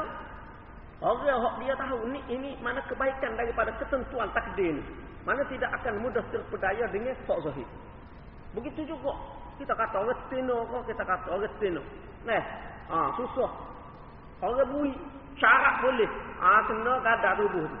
Orang 0.97 1.29
yang 1.29 1.45
dia 1.61 1.77
tahu 1.77 2.09
ni 2.09 2.17
ini 2.25 2.57
mana 2.57 2.81
kebaikan 2.89 3.37
daripada 3.37 3.69
ketentuan 3.77 4.25
takdir 4.33 4.81
ni. 4.81 4.83
Mana 5.29 5.45
tidak 5.45 5.69
akan 5.77 6.01
mudah 6.01 6.25
terpedaya 6.33 6.89
dengan 6.89 7.13
hak 7.13 7.37
zahir. 7.45 7.67
Begitu 8.57 8.89
juga 8.89 9.13
kita 9.61 9.77
kata 9.77 9.93
orang 9.93 10.21
tino 10.33 10.65
kita 10.89 11.03
kata 11.05 11.27
orang 11.37 11.53
tino. 11.61 11.85
Nah, 12.25 12.41
ah 12.89 13.13
susah. 13.13 13.51
Orang 14.41 14.69
bui 14.69 14.91
syarat 15.41 15.81
boleh. 15.81 16.09
Ah 16.37 16.61
kena 16.69 16.93
kada 17.01 17.29
tubuh 17.37 17.65
tu. 17.65 17.77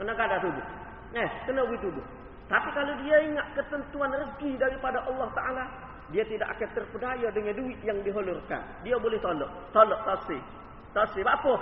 Kena 0.00 0.12
kada 0.16 0.36
tubuh. 0.40 0.66
Nah, 1.12 1.28
kena 1.44 1.62
bui 1.68 1.78
tubuh. 1.80 2.04
Tapi 2.50 2.68
kalau 2.74 2.94
dia 3.06 3.16
ingat 3.30 3.46
ketentuan 3.54 4.10
rezeki 4.10 4.58
daripada 4.58 4.98
Allah 5.06 5.28
Taala, 5.38 5.64
dia 6.10 6.26
tidak 6.26 6.50
akan 6.58 6.68
terpedaya 6.74 7.28
dengan 7.30 7.54
duit 7.54 7.78
yang 7.86 8.02
diholurkan. 8.02 8.62
Dia 8.82 8.98
boleh 8.98 9.22
tolak. 9.22 9.50
Tolak 9.70 10.00
tasih. 10.02 10.42
Tasih 10.90 11.22
apa? 11.22 11.54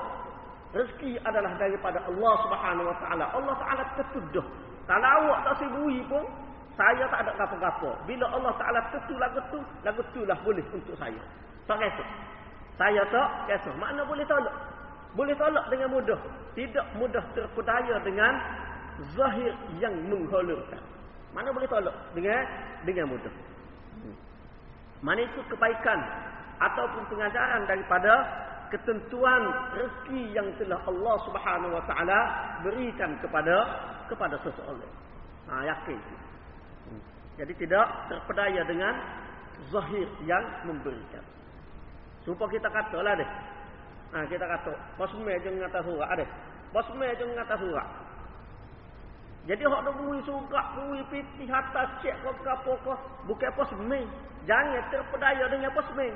Rezeki 0.72 1.20
adalah 1.24 1.52
daripada 1.60 2.00
Allah 2.08 2.34
Subhanahu 2.44 2.86
Wa 2.88 2.96
Taala. 3.04 3.24
Allah 3.36 3.54
Taala 3.60 3.82
tertuduh. 4.00 4.46
Kalau 4.88 5.04
awak 5.04 5.38
tak 5.44 5.54
sibui 5.60 6.00
pun, 6.08 6.24
saya 6.78 7.04
tak 7.12 7.28
ada 7.28 7.32
apa-apa. 7.36 7.90
Bila 8.08 8.24
Allah 8.32 8.52
Taala 8.56 8.80
tentu 8.88 9.18
lagu 9.20 9.40
tu, 9.52 9.60
lagu 9.84 10.00
tu 10.16 10.24
lah 10.24 10.38
boleh 10.40 10.64
untuk 10.72 10.96
saya. 10.96 11.20
Tak 11.68 11.76
kata. 11.76 12.04
Saya 12.78 13.02
tak 13.10 13.50
kata. 13.50 13.74
Mana 13.74 14.06
boleh 14.06 14.22
tolak? 14.30 14.54
Boleh 15.18 15.34
tolak 15.34 15.66
dengan 15.66 15.90
mudah. 15.90 16.20
Tidak 16.54 16.86
mudah 16.94 17.24
terpedaya 17.34 17.98
dengan 18.06 18.32
zahir 19.18 19.50
yang 19.82 19.94
mengholurkan. 20.06 20.78
Mana 21.34 21.50
boleh 21.50 21.66
tolak? 21.66 21.94
Dengan 22.14 22.46
dengan 22.86 23.10
mudah. 23.10 23.34
Hmm. 23.98 24.16
Mana 25.02 25.26
itu 25.26 25.42
kebaikan 25.50 25.98
ataupun 26.62 27.02
pengajaran 27.10 27.66
daripada 27.66 28.14
ketentuan 28.70 29.42
rezeki 29.74 30.38
yang 30.38 30.46
telah 30.62 30.78
Allah 30.86 31.16
Subhanahu 31.26 31.72
wa 31.74 31.84
taala 31.90 32.20
berikan 32.62 33.18
kepada 33.18 33.56
kepada 34.06 34.38
seseorang. 34.46 34.94
Ha 35.50 35.66
yakin. 35.66 35.98
Hmm. 36.94 37.02
Jadi 37.42 37.52
tidak 37.58 37.86
terpedaya 38.06 38.62
dengan 38.70 38.94
zahir 39.74 40.06
yang 40.22 40.44
memberikan. 40.62 41.26
Supaya 42.28 42.52
kita 42.52 42.68
katalah 42.68 43.16
deh. 43.16 43.30
Ha, 44.12 44.28
kita 44.28 44.44
kata, 44.44 44.72
posme 45.00 45.32
je 45.40 45.48
ngata 45.48 45.80
surat 45.80 46.12
deh. 46.20 46.28
Posme 46.76 47.08
je 47.16 47.24
ngata 47.24 47.56
surat. 47.56 47.88
Jadi 49.48 49.64
hak 49.64 49.80
dak 49.80 49.96
bui 49.96 50.20
surat, 50.28 50.66
bui 50.76 51.00
piti 51.08 51.48
atas 51.48 51.88
cek 52.04 52.20
kau 52.20 52.36
apa 52.44 52.72
kau 52.84 53.00
bukan. 53.24 53.48
Jangan 54.44 54.84
terpedaya 54.92 55.44
dengan 55.48 55.72
posme. 55.72 56.12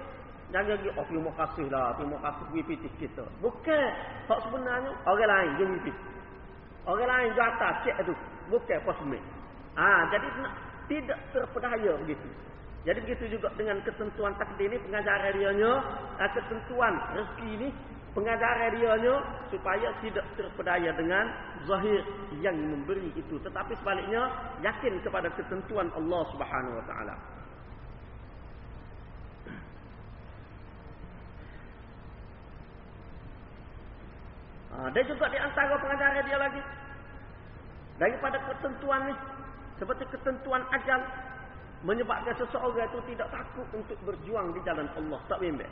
Jangan 0.53 0.77
lagi, 0.77 0.89
oh 0.93 1.05
terima 1.09 1.33
kasih 1.33 1.65
lah, 1.73 1.97
terima 1.97 2.21
kasih 2.21 2.45
bui 2.53 2.61
piti 2.61 2.89
kita. 3.01 3.25
Bukan. 3.41 3.89
Hak 4.29 4.39
sebenarnya, 4.45 4.93
orang 5.09 5.29
lain 5.33 5.51
je 5.57 5.65
bui 5.65 5.81
piti. 5.81 6.05
Orang 6.85 7.09
lain 7.09 7.33
je 7.33 7.41
atas 7.41 7.75
cek 7.89 7.97
tu. 8.05 8.13
Bukan 8.53 8.79
posme. 8.85 9.17
Ah, 9.81 10.05
jadi 10.13 10.29
tidak 10.93 11.17
terpedaya 11.33 11.97
begitu. 12.05 12.29
Jadi 12.83 12.99
begitu 13.07 13.39
juga 13.39 13.47
dengan 13.55 13.79
ketentuan 13.87 14.35
takdir 14.35 14.67
ini 14.67 14.79
pengajaran 14.83 15.39
dia 15.39 15.51
nya, 15.55 15.73
ah, 16.19 16.31
ketentuan 16.35 16.95
rezeki 17.15 17.49
ini 17.63 17.69
pengajaran 18.11 18.75
dia 18.75 18.95
nya 18.99 19.15
supaya 19.55 19.89
tidak 20.03 20.27
terpedaya 20.35 20.91
dengan 20.99 21.31
zahir 21.71 22.03
yang 22.43 22.59
memberi 22.59 23.15
itu 23.15 23.39
tetapi 23.39 23.79
sebaliknya 23.79 24.27
yakin 24.67 24.99
kepada 24.99 25.31
ketentuan 25.39 25.95
Allah 25.95 26.23
Subhanahu 26.35 26.75
wa 26.83 26.85
taala. 26.91 27.15
Ah, 34.75 34.89
dan 34.91 35.05
juga 35.07 35.31
di 35.31 35.39
antara 35.39 35.79
pengajaran 35.79 36.25
dia 36.27 36.39
lagi 36.41 36.63
daripada 38.03 38.43
ketentuan 38.43 39.07
ni 39.07 39.15
seperti 39.79 40.03
ketentuan 40.11 40.67
ajal 40.75 41.01
menyebabkan 41.83 42.35
seseorang 42.39 42.87
itu 42.87 43.01
tidak 43.15 43.29
takut 43.35 43.67
untuk 43.75 43.99
berjuang 44.07 44.55
di 44.55 44.61
jalan 44.63 44.87
Allah. 44.95 45.21
Tak 45.27 45.39
bimbang. 45.43 45.71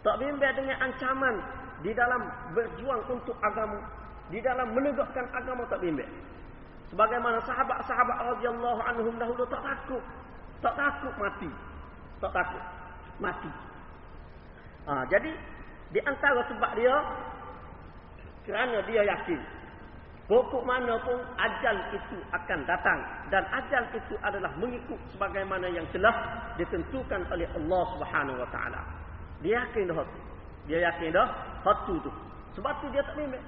Tak 0.00 0.16
bimbang 0.16 0.54
dengan 0.56 0.76
ancaman 0.88 1.34
di 1.84 1.92
dalam 1.92 2.22
berjuang 2.56 3.02
untuk 3.12 3.36
agama. 3.44 3.80
Di 4.28 4.40
dalam 4.40 4.72
menegakkan 4.72 5.28
agama 5.32 5.64
tak 5.68 5.80
bimbang. 5.84 6.08
Sebagaimana 6.88 7.44
sahabat-sahabat 7.44 8.18
radhiyallahu 8.36 8.80
anhum 8.80 9.14
dahulu 9.20 9.44
tak 9.52 9.60
takut. 9.60 10.04
Tak 10.64 10.74
takut 10.74 11.14
mati. 11.20 11.50
Tak 12.24 12.32
takut 12.32 12.64
mati. 13.20 13.52
Ha, 14.88 15.04
jadi 15.12 15.30
di 15.92 16.00
antara 16.00 16.40
sebab 16.48 16.72
dia 16.72 16.96
kerana 18.48 18.80
dia 18.88 19.04
yakin 19.04 19.40
Pokok 20.28 20.60
mana 20.60 21.00
pun 21.00 21.16
ajal 21.40 21.76
itu 21.96 22.20
akan 22.36 22.60
datang 22.68 23.00
dan 23.32 23.48
ajal 23.48 23.80
itu 23.96 24.12
adalah 24.20 24.52
mengikut 24.60 25.00
sebagaimana 25.16 25.72
yang 25.72 25.88
telah 25.88 26.12
ditentukan 26.60 27.24
oleh 27.32 27.48
Allah 27.56 27.82
Subhanahu 27.96 28.36
wa 28.36 28.48
taala. 28.52 28.84
Dia 29.40 29.64
yakin 29.64 29.88
dah 29.88 30.04
tu. 30.04 30.20
Dia 30.68 30.84
yakin 30.84 31.16
dah 31.16 31.28
hatu 31.64 31.96
tu. 32.04 32.12
Sebab 32.60 32.76
tu 32.84 32.92
dia 32.92 33.00
tak 33.08 33.16
bimbang. 33.16 33.40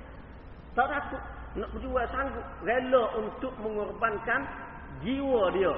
Tak 0.72 0.88
takut 0.88 1.20
nak 1.60 1.68
berjuang 1.74 2.08
sanggup 2.14 2.46
rela 2.62 3.04
untuk 3.18 3.52
mengorbankan 3.58 4.40
jiwa 5.02 5.50
dia, 5.50 5.72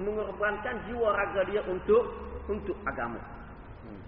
mengorbankan 0.00 0.80
jiwa 0.86 1.08
raga 1.12 1.42
dia 1.44 1.60
untuk 1.66 2.08
untuk 2.48 2.76
agama. 2.86 3.20
Hmm. 3.84 4.02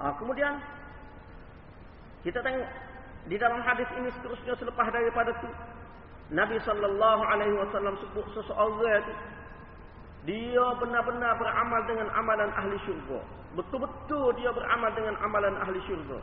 Ha, 0.00 0.16
kemudian 0.16 0.56
kita 2.24 2.40
tengok 2.40 2.68
di 3.28 3.36
dalam 3.36 3.60
hadis 3.60 3.88
ini 4.00 4.08
seterusnya 4.16 4.56
selepas 4.56 4.88
daripada 4.88 5.28
itu 5.28 5.50
Nabi 6.32 6.56
sallallahu 6.64 7.22
alaihi 7.26 7.52
wasallam 7.58 7.94
sebut 8.00 8.24
seseorang 8.32 9.04
itu 9.04 9.14
dia 10.24 10.66
benar-benar 10.76 11.32
beramal 11.36 11.80
dengan 11.88 12.08
amalan 12.12 12.50
ahli 12.52 12.76
syurga. 12.84 13.20
Betul-betul 13.56 14.36
dia 14.36 14.52
beramal 14.52 14.92
dengan 14.92 15.16
amalan 15.24 15.56
ahli 15.64 15.80
syurga. 15.88 16.20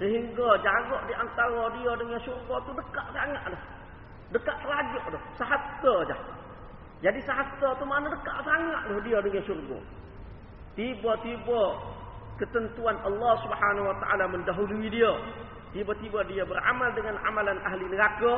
Sehingga 0.00 0.48
jarak 0.64 1.02
di 1.06 1.14
antara 1.14 1.64
dia 1.76 1.92
dengan 1.96 2.18
syurga 2.24 2.54
tu 2.64 2.72
dekat 2.72 3.06
sangat 3.12 3.42
dah. 3.52 3.62
Dekat 4.32 4.56
serajuk 4.64 5.04
dah. 5.12 5.22
Sahasta 5.36 5.94
je. 6.08 6.16
Jadi 6.98 7.20
sahasta 7.22 7.68
tu 7.78 7.84
mana 7.84 8.10
dekat 8.10 8.36
sangat 8.42 8.82
dah 8.90 9.00
dia 9.04 9.18
dengan 9.20 9.42
syurga. 9.44 9.78
Tiba-tiba 10.72 11.62
ketentuan 12.38 12.96
Allah 13.02 13.32
Subhanahu 13.44 13.90
wa 13.90 13.96
taala 14.00 14.24
mendahului 14.30 14.88
dia. 14.88 15.12
Tiba-tiba 15.74 16.24
dia 16.30 16.48
beramal 16.48 16.88
dengan 16.96 17.20
amalan 17.28 17.58
ahli 17.60 17.84
neraka 17.92 18.34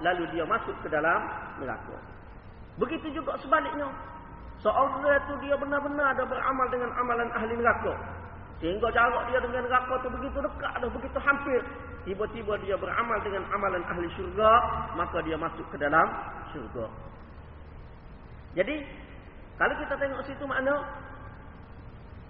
lalu 0.00 0.24
dia 0.32 0.48
masuk 0.48 0.72
ke 0.80 0.88
dalam 0.88 1.20
neraka. 1.60 1.96
Begitu 2.80 3.20
juga 3.20 3.36
sebaliknya. 3.42 3.90
Seorang 4.64 5.04
itu 5.04 5.34
dia 5.44 5.56
benar-benar 5.56 6.16
ada 6.16 6.24
beramal 6.24 6.66
dengan 6.72 6.90
amalan 6.96 7.28
ahli 7.36 7.52
neraka. 7.56 7.94
Sehingga 8.60 8.92
jarak 8.92 9.24
dia 9.32 9.40
dengan 9.40 9.64
neraka 9.64 9.92
itu 10.04 10.08
begitu 10.20 10.38
dekat 10.44 10.72
dah, 10.84 10.90
begitu 10.92 11.18
hampir. 11.20 11.60
Tiba-tiba 12.04 12.52
dia 12.64 12.76
beramal 12.76 13.18
dengan 13.24 13.44
amalan 13.56 13.84
ahli 13.88 14.08
syurga, 14.16 14.52
maka 14.96 15.20
dia 15.24 15.36
masuk 15.36 15.64
ke 15.72 15.76
dalam 15.80 16.04
syurga. 16.52 16.88
Jadi, 18.56 18.84
kalau 19.56 19.74
kita 19.80 19.94
tengok 19.96 20.20
situ 20.28 20.44
makna, 20.44 20.76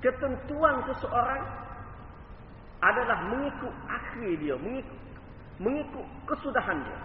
ketentuan 0.00 0.84
seseorang 0.88 1.42
adalah 2.80 3.18
mengikut 3.28 3.74
akhir 3.88 4.30
dia, 4.40 4.56
mengikut, 4.56 5.00
mengikut 5.60 6.06
kesudahan 6.24 6.80
dia. 6.80 6.98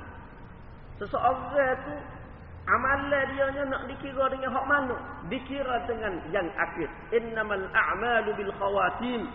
Seseorang 1.04 1.76
itu 1.76 1.96
amalan 2.72 3.26
dia 3.36 3.64
nak 3.68 3.84
dikira 3.92 4.32
dengan 4.32 4.50
hak 4.56 4.66
mana? 4.66 4.96
Dikira 5.28 5.84
dengan 5.84 6.24
yang 6.32 6.48
akhir. 6.56 6.88
Innamal 7.12 7.68
a'malu 7.76 8.32
bil 8.40 8.52
khawatim. 8.56 9.28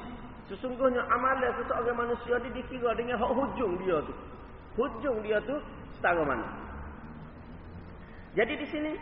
Sesungguhnya 0.48 1.04
amalan 1.12 1.52
seseorang 1.60 1.96
manusia 2.00 2.40
dia 2.40 2.52
dikira 2.56 2.96
dengan 2.96 3.20
hak 3.20 3.32
hujung 3.36 3.76
dia 3.84 4.00
tu. 4.00 4.14
Hujung 4.80 5.20
dia 5.20 5.36
tu 5.44 5.60
setara 6.00 6.24
mana? 6.24 6.48
Jadi 8.32 8.56
di 8.56 8.66
sini 8.72 8.92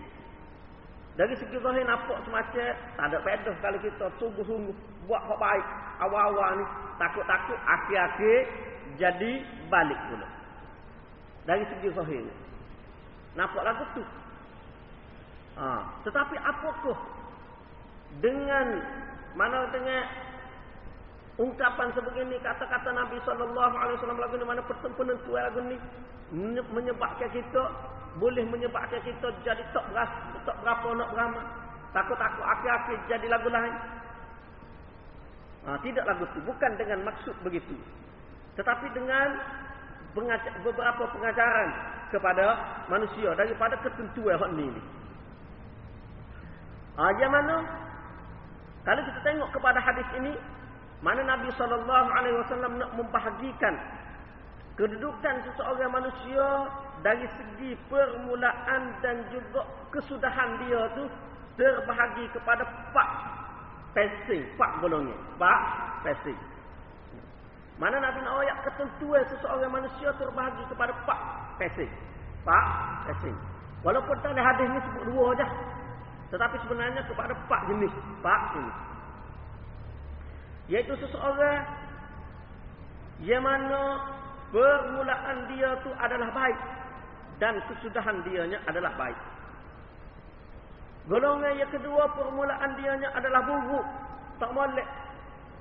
dari 1.19 1.35
segi 1.35 1.59
zahir 1.59 1.83
nampak 1.83 2.23
semacam 2.23 2.71
tak 2.95 3.05
ada 3.11 3.19
pedah 3.27 3.57
kalau 3.59 3.79
kita 3.83 4.07
sungguh-sungguh 4.23 4.77
buat 5.11 5.19
hak 5.27 5.39
baik 5.43 5.67
awal-awal 5.99 6.63
ni 6.63 6.65
takut-takut 7.03 7.59
akhir-akhir 7.67 8.47
jadi 9.03 9.43
balik 9.67 9.99
pula. 10.07 10.29
Dari 11.43 11.65
segi 11.75 11.91
zahir 11.91 12.23
ni. 12.23 12.35
Nampak 13.35 13.67
lagu 13.67 13.83
tu. 13.99 14.05
Ha. 15.59 15.83
Tetapi 16.07 16.37
apakah 16.39 16.99
dengan 18.23 18.79
mana 19.35 19.67
dengan 19.75 20.07
ungkapan 21.39 21.89
sebegini 21.95 22.37
kata-kata 22.43 22.91
Nabi 22.91 23.23
sallallahu 23.23 23.75
alaihi 23.79 23.97
wasallam 24.03 24.19
lagu 24.19 24.35
ni 24.35 24.47
mana 24.47 24.63
penentuan 24.67 25.43
lagu 25.49 25.61
ni 25.63 25.79
menyebabkan 26.75 27.31
kita 27.31 27.63
boleh 28.19 28.45
menyebabkan 28.51 28.99
kita 29.07 29.31
jadi 29.47 29.63
tak 29.71 29.85
beras, 29.95 30.11
tak 30.43 30.57
berapa 30.61 30.89
nak 30.99 31.09
beramal. 31.15 31.47
Takut-takut 31.95 32.45
akhir-akhir 32.45 32.99
jadi 33.09 33.27
lagu 33.31 33.49
lain. 33.49 33.75
Ha, 35.65 35.79
tidak 35.81 36.05
lagu 36.05 36.25
itu. 36.29 36.41
Bukan 36.45 36.73
dengan 36.77 36.99
maksud 37.07 37.33
begitu. 37.47 37.77
Tetapi 38.59 38.93
dengan 38.93 39.39
pengajar, 40.13 40.53
beberapa 40.67 41.05
pengajaran 41.15 41.69
kepada 42.13 42.47
manusia 42.91 43.33
daripada 43.39 43.79
ketentuan 43.81 44.37
hak 44.37 44.51
ini. 44.57 44.83
Ha, 46.99 47.03
yang 47.23 47.33
mana? 47.33 47.57
Kalau 48.83 49.03
kita 49.05 49.21
tengok 49.23 49.49
kepada 49.53 49.79
hadis 49.79 50.09
ini, 50.17 50.33
mana 50.99 51.23
Nabi 51.23 51.47
SAW 51.55 51.87
nak 52.75 52.91
membahagikan 52.99 53.75
kedudukan 54.75 55.35
seseorang 55.47 55.91
manusia 55.91 56.47
dari 57.03 57.27
segi 57.39 57.75
permulaan 57.87 58.95
dan 59.03 59.27
juga 59.31 59.63
kesudahan 59.95 60.59
dia 60.67 60.83
tu 60.99 61.05
terbahagi 61.59 62.31
kepada 62.31 62.63
empat 62.63 63.09
passing, 63.95 64.43
empat 64.55 64.71
golongan. 64.83 65.19
Empat 65.35 65.61
passing. 66.07 66.39
Mana 67.79 68.03
Nabi 68.03 68.19
nak 68.23 68.43
ayat 68.43 68.57
ketentuan 68.67 69.23
seseorang 69.31 69.71
manusia 69.71 70.11
terbahagi 70.19 70.63
kepada 70.71 70.91
empat 70.95 71.19
passing. 71.59 71.91
Empat 72.43 72.67
passing. 73.11 73.37
Walaupun 73.87 74.19
tadi 74.23 74.43
hadis 74.43 74.67
ni 74.71 74.81
sebut 74.83 75.05
dua 75.15 75.25
aja. 75.35 75.47
Tetapi 76.35 76.57
sebenarnya 76.67 77.03
kepada 77.07 77.35
empat 77.35 77.61
jenis. 77.71 77.95
Empat 78.19 78.41
jenis. 78.55 78.88
Iaitu 80.69 80.93
seseorang 81.01 81.65
yang 83.25 83.41
mana 83.41 84.05
permulaan 84.53 85.49
dia 85.57 85.75
tu 85.81 85.91
adalah 85.97 86.29
baik 86.31 86.59
dan 87.41 87.57
kesudahan 87.73 88.21
dianya 88.29 88.61
adalah 88.69 88.93
baik. 89.01 89.19
Golongan 91.09 91.57
yang 91.57 91.73
kedua 91.73 92.05
permulaan 92.13 92.77
dianya 92.77 93.09
adalah 93.17 93.41
buruk, 93.49 93.87
tak 94.37 94.53
molek. 94.53 94.85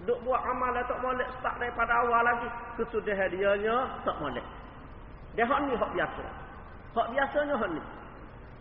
Duk 0.05 0.19
buat 0.27 0.43
amalan 0.43 0.83
tak 0.85 0.99
molek 1.01 1.25
start 1.39 1.55
daripada 1.57 2.03
awal 2.03 2.21
lagi, 2.21 2.49
kesudahan 2.75 3.31
dianya 3.31 4.03
tak 4.03 4.19
molek. 4.19 4.43
Dia 5.39 5.47
hak 5.47 5.59
ni 5.65 5.73
hak 5.73 5.91
biasa. 5.95 6.23
Hak 6.99 7.07
biasanya 7.15 7.55
hak 7.55 7.69
ni. 7.71 7.81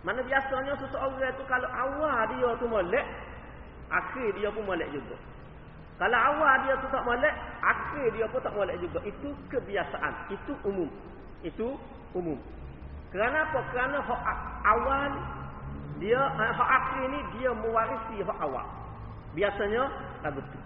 Mana 0.06 0.22
biasanya 0.22 0.78
seseorang 0.78 1.34
itu 1.34 1.42
kalau 1.50 1.66
awal 1.74 2.22
dia 2.30 2.50
tu 2.62 2.66
molek, 2.70 3.06
akhir 3.90 4.30
dia 4.38 4.48
pun 4.54 4.62
molek 4.62 4.86
juga. 4.94 5.18
Kalau 5.96 6.18
awal 6.20 6.54
dia 6.68 6.76
tu 6.76 6.88
tak 6.92 7.04
molek, 7.08 7.34
akhir 7.64 8.06
dia 8.12 8.26
pun 8.28 8.40
tak 8.44 8.52
molek 8.52 8.76
juga. 8.84 9.00
Itu 9.08 9.32
kebiasaan. 9.48 10.12
Itu 10.28 10.52
umum. 10.68 10.92
Itu 11.40 11.80
umum. 12.12 12.36
Kerana 13.08 13.48
apa? 13.48 13.60
Kerana 13.72 13.96
hak 14.04 14.22
awal 14.76 15.10
dia 15.96 16.20
eh, 16.20 16.52
hak 16.52 16.68
akhir 16.68 17.04
ni 17.08 17.20
dia 17.40 17.50
mewarisi 17.56 18.20
hak 18.20 18.38
awal. 18.44 18.66
Biasanya 19.32 19.88
lagu 20.20 20.44
tu. 20.44 20.60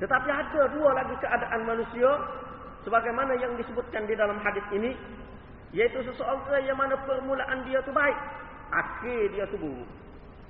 Tetapi 0.00 0.28
ada 0.32 0.62
dua 0.72 0.90
lagi 0.96 1.14
keadaan 1.20 1.60
manusia 1.68 2.10
sebagaimana 2.88 3.36
yang 3.36 3.52
disebutkan 3.60 4.08
di 4.08 4.16
dalam 4.16 4.40
hadis 4.40 4.64
ini 4.72 4.96
yaitu 5.74 6.00
seseorang 6.06 6.64
yang 6.64 6.78
mana 6.78 6.94
permulaan 7.02 7.66
dia 7.66 7.82
tu 7.82 7.90
baik, 7.90 8.14
akhir 8.70 9.20
dia 9.36 9.44
tu 9.50 9.58
buruk. 9.58 9.90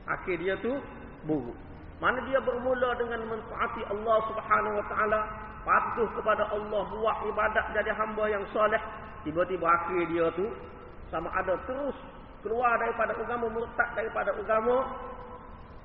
Akhir 0.04 0.37
dia 0.37 0.54
tu 0.60 0.78
buruk. 1.24 1.56
Mana 2.02 2.18
dia 2.26 2.42
bermula 2.42 2.94
dengan 2.98 3.22
mentaati 3.26 3.83
Allah 3.87 4.18
Subhanahu 4.30 4.74
wa 4.78 4.87
taala, 4.90 5.20
patuh 5.62 6.09
kepada 6.18 6.44
Allah, 6.50 6.85
buat 6.90 7.16
ibadat 7.30 7.64
jadi 7.74 7.90
hamba 7.94 8.24
yang 8.28 8.44
soleh, 8.50 8.80
tiba-tiba 9.22 9.64
akhir 9.64 10.02
dia 10.11 10.26
tu 10.35 10.46
sama 11.09 11.30
ada 11.33 11.54
terus 11.64 11.94
keluar 12.42 12.76
daripada 12.76 13.16
agama 13.16 13.48
murtad 13.48 13.88
daripada 13.96 14.35
agama 14.37 14.85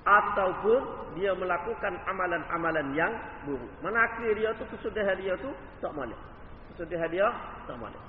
ataupun 0.03 0.81
dia 1.15 1.31
melakukan 1.35 1.93
amalan-amalan 2.07 2.87
yang 2.97 3.13
buruk. 3.45 3.71
Mana 3.79 4.09
akhir 4.09 4.35
dia 4.35 4.49
tu 4.57 4.65
kesudahan 4.75 5.15
dia 5.19 5.37
tu 5.39 5.51
tak 5.79 5.91
molek. 5.95 6.17
Kesudahan 6.73 7.09
dia 7.13 7.27
tak 7.69 7.77
molek. 7.77 8.03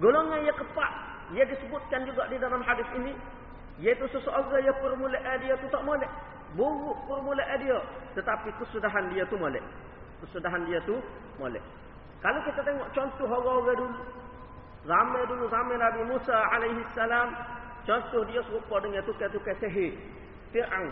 Golongan 0.00 0.40
yang 0.46 0.56
keempat 0.56 0.92
ia 1.32 1.44
disebutkan 1.48 2.04
juga 2.08 2.28
di 2.28 2.36
dalam 2.36 2.60
hadis 2.64 2.86
ini 2.96 3.12
iaitu 3.80 4.04
seseorang 4.12 4.62
yang 4.64 4.76
permulaan 4.80 5.36
dia 5.40 5.56
tu 5.60 5.68
tak 5.68 5.82
molek. 5.84 6.08
Buruk 6.52 6.98
permulaan 7.08 7.58
dia 7.60 7.78
tetapi 8.12 8.52
kesudahan 8.60 9.08
dia 9.12 9.24
tu 9.28 9.40
molek. 9.40 9.64
Kesudahan 10.20 10.68
dia 10.68 10.78
tu 10.84 11.00
molek. 11.40 11.64
Kalau 12.20 12.38
kita 12.46 12.60
tengok 12.62 12.88
contoh 12.94 13.26
orang-orang 13.26 13.76
dulu 13.82 13.96
Zaman 14.82 15.22
dulu 15.30 15.46
zaman 15.46 15.78
Nabi 15.78 16.02
Musa 16.10 16.34
alaihi 16.34 16.82
salam 16.90 17.30
contoh 17.86 18.26
dia 18.26 18.42
serupa 18.42 18.82
dengan 18.82 19.02
tukar-tukar 19.06 19.54
sihir 19.62 19.94
Fir'aun. 20.50 20.90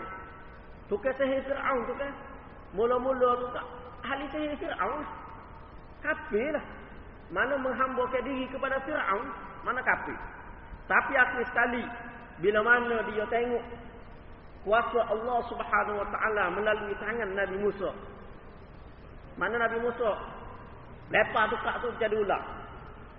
Tukar 0.87 1.11
sihir 1.19 1.43
Fir'aun 1.43 1.83
tu 1.91 1.93
kan 1.99 2.11
mula-mula 2.71 3.35
tu 3.43 3.47
tak 3.51 3.67
ahli 4.07 4.25
sihir 4.31 4.55
Fir'aun. 4.63 5.03
Kafir 5.99 6.55
lah. 6.55 6.65
Mana 7.35 7.55
menghambakan 7.59 8.23
diri 8.27 8.47
kepada 8.47 8.79
Fir'aun, 8.83 9.27
mana 9.63 9.79
kafir. 9.83 10.15
Tapi 10.87 11.13
akhir 11.15 11.43
sekali 11.51 11.83
bila 12.39 12.59
mana 12.63 13.03
dia 13.11 13.27
tengok 13.27 13.63
kuasa 14.61 14.99
Allah 15.09 15.37
Subhanahu 15.49 15.97
wa 15.97 16.07
taala 16.13 16.43
melalui 16.53 16.93
tangan 17.01 17.29
Nabi 17.33 17.57
Musa. 17.57 17.89
Mana 19.37 19.57
Nabi 19.57 19.81
Musa 19.81 20.11
lepas 21.11 21.49
tu 21.49 21.57
kak 21.65 21.81
tu 21.81 21.89
jadi 21.97 22.15
ular. 22.15 22.41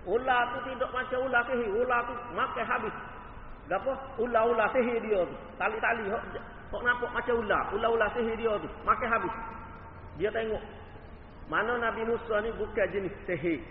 Ular 0.03 0.41
tu 0.51 0.57
tidak 0.67 0.91
macam 0.91 1.19
ular 1.27 1.41
sihir. 1.47 1.69
Ular 1.71 1.99
tu 2.07 2.13
makan 2.35 2.65
habis. 2.67 2.95
Gapa? 3.71 3.91
Ular-ular 4.19 4.67
sihir 4.75 4.99
dia 4.99 5.23
tu. 5.23 5.35
Tali-tali. 5.55 6.11
Kok 6.71 6.81
nampak 6.83 7.11
macam 7.15 7.35
ular. 7.39 7.63
Ular-ular 7.71 8.09
sihir 8.11 8.35
dia 8.35 8.51
tu. 8.59 8.67
Makan 8.83 9.07
habis. 9.07 9.33
Dia 10.19 10.29
tengok. 10.35 10.63
Mana 11.47 11.79
Nabi 11.79 12.03
Musa 12.03 12.35
ni 12.43 12.51
bukan 12.59 12.87
jenis 12.91 13.15
sihir. 13.23 13.63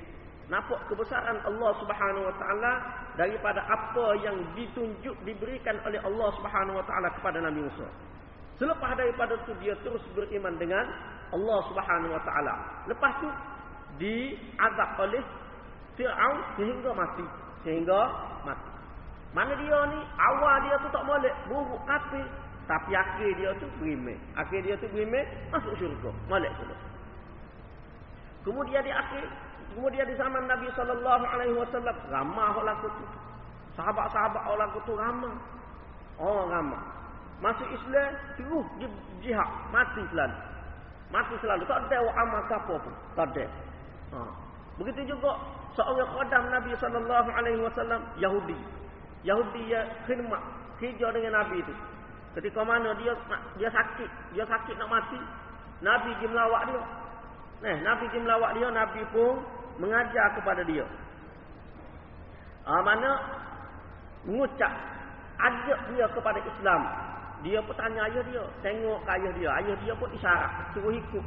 Nampak 0.50 0.80
kebesaran 0.90 1.38
Allah 1.46 1.70
subhanahu 1.78 2.24
wa 2.26 2.34
ta'ala. 2.38 2.72
Daripada 3.12 3.60
apa 3.68 4.16
yang 4.24 4.38
ditunjuk, 4.56 5.14
diberikan 5.28 5.76
oleh 5.84 6.00
Allah 6.00 6.28
subhanahu 6.40 6.80
wa 6.80 6.84
ta'ala 6.88 7.08
kepada 7.20 7.38
Nabi 7.44 7.60
Musa. 7.66 7.86
Selepas 8.56 8.94
daripada 8.94 9.34
tu 9.44 9.52
dia 9.60 9.76
terus 9.82 10.02
beriman 10.14 10.54
dengan 10.56 10.84
Allah 11.32 11.58
subhanahu 11.68 12.12
wa 12.12 12.22
ta'ala. 12.24 12.54
Lepas 12.88 13.12
tu 13.20 13.28
diazab 14.00 14.90
oleh 15.00 15.22
Fir'aun 15.96 16.38
sehingga 16.56 16.90
mati. 16.96 17.26
Sehingga 17.64 18.00
mati. 18.44 18.72
Mana 19.32 19.56
dia 19.56 19.78
ni? 19.88 20.00
Awal 20.20 20.54
dia 20.68 20.76
tu 20.84 20.88
tak 20.92 21.04
boleh. 21.08 21.32
Buruk 21.48 21.80
kafir. 21.88 22.24
Tapi 22.68 22.92
akhir 22.94 23.30
dia 23.40 23.50
tu 23.58 23.66
beriman. 23.80 24.16
Akhir 24.36 24.60
dia 24.64 24.76
tu 24.76 24.86
beriman. 24.92 25.24
Masuk 25.52 25.72
syurga. 25.80 26.12
Malik 26.28 26.52
sudah. 26.60 26.78
Kemudian 28.44 28.84
di 28.84 28.92
akhir. 28.92 29.24
Kemudian 29.72 30.04
di 30.08 30.14
zaman 30.16 30.44
Nabi 30.48 30.68
SAW. 30.72 31.02
Ramah 32.10 32.48
orang 32.56 32.78
tu. 32.82 32.88
Sahabat-sahabat 33.76 34.42
orang 34.48 34.68
tu 34.84 34.94
ramah. 34.94 35.34
Orang 36.20 36.48
ramah. 36.52 36.82
Masuk 37.40 37.68
Islam. 37.72 38.12
Terus 38.36 38.66
jihad. 39.24 39.50
Mati 39.72 40.02
selalu. 40.12 40.36
Mati 41.12 41.34
selalu. 41.40 41.62
Tak 41.68 41.78
ada 41.88 41.98
amal 42.20 42.40
siapa 42.48 42.74
pun. 42.76 42.94
Tak 43.16 43.26
ada. 43.32 43.44
Ha. 44.12 44.18
Begitu 44.80 45.12
juga 45.16 45.36
seorang 45.76 46.08
khodam 46.16 46.44
Nabi 46.48 46.72
sallallahu 46.76 47.28
alaihi 47.32 47.60
wasallam 47.60 48.00
Yahudi. 48.16 48.56
Yahudi 49.22 49.62
ya 49.70 49.84
khidmat 50.08 50.40
kerja 50.80 51.12
dengan 51.14 51.32
Nabi 51.44 51.62
itu. 51.62 51.74
Ketika 52.32 52.64
mana 52.64 52.96
dia 52.96 53.12
dia 53.60 53.68
sakit, 53.68 54.10
dia 54.32 54.44
sakit 54.48 54.74
nak 54.80 54.88
mati, 54.88 55.20
Nabi 55.84 56.16
pergi 56.16 56.26
melawat 56.32 56.62
dia. 56.72 56.82
Nah, 57.62 57.76
Nabi 57.84 58.04
pergi 58.08 58.20
melawat 58.24 58.50
dia, 58.56 58.68
Nabi 58.72 59.00
pun 59.12 59.36
mengajar 59.78 60.26
kepada 60.36 60.62
dia. 60.64 60.84
Ah 62.66 62.80
mana 62.82 63.10
mengucap 64.26 64.72
ajak 65.38 65.78
dia 65.94 66.06
kepada 66.10 66.38
Islam. 66.42 66.82
Dia 67.42 67.58
pun 67.58 67.74
tanya 67.74 68.06
ayah 68.06 68.22
dia, 68.30 68.44
tengok 68.62 69.02
ke 69.02 69.10
ayah 69.18 69.32
dia. 69.34 69.50
Ayah 69.58 69.76
dia 69.82 69.92
pun 69.98 70.08
isyarat, 70.14 70.50
suruh 70.70 70.94
ikut. 70.94 71.24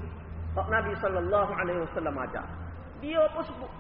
Pak 0.55 0.71
Nabi 0.71 0.95
sallallahu 1.03 1.51
alaihi 1.51 1.83
wasallam 1.83 2.15
ajar. 2.23 2.47
Dia 3.03 3.19
pun 3.35 3.43
sebut 3.43 3.71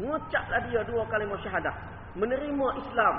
mengucaplah 0.00 0.60
dia 0.66 0.80
dua 0.82 1.06
kalimah 1.06 1.38
syahadah 1.38 1.74
menerima 2.18 2.66
Islam 2.82 3.14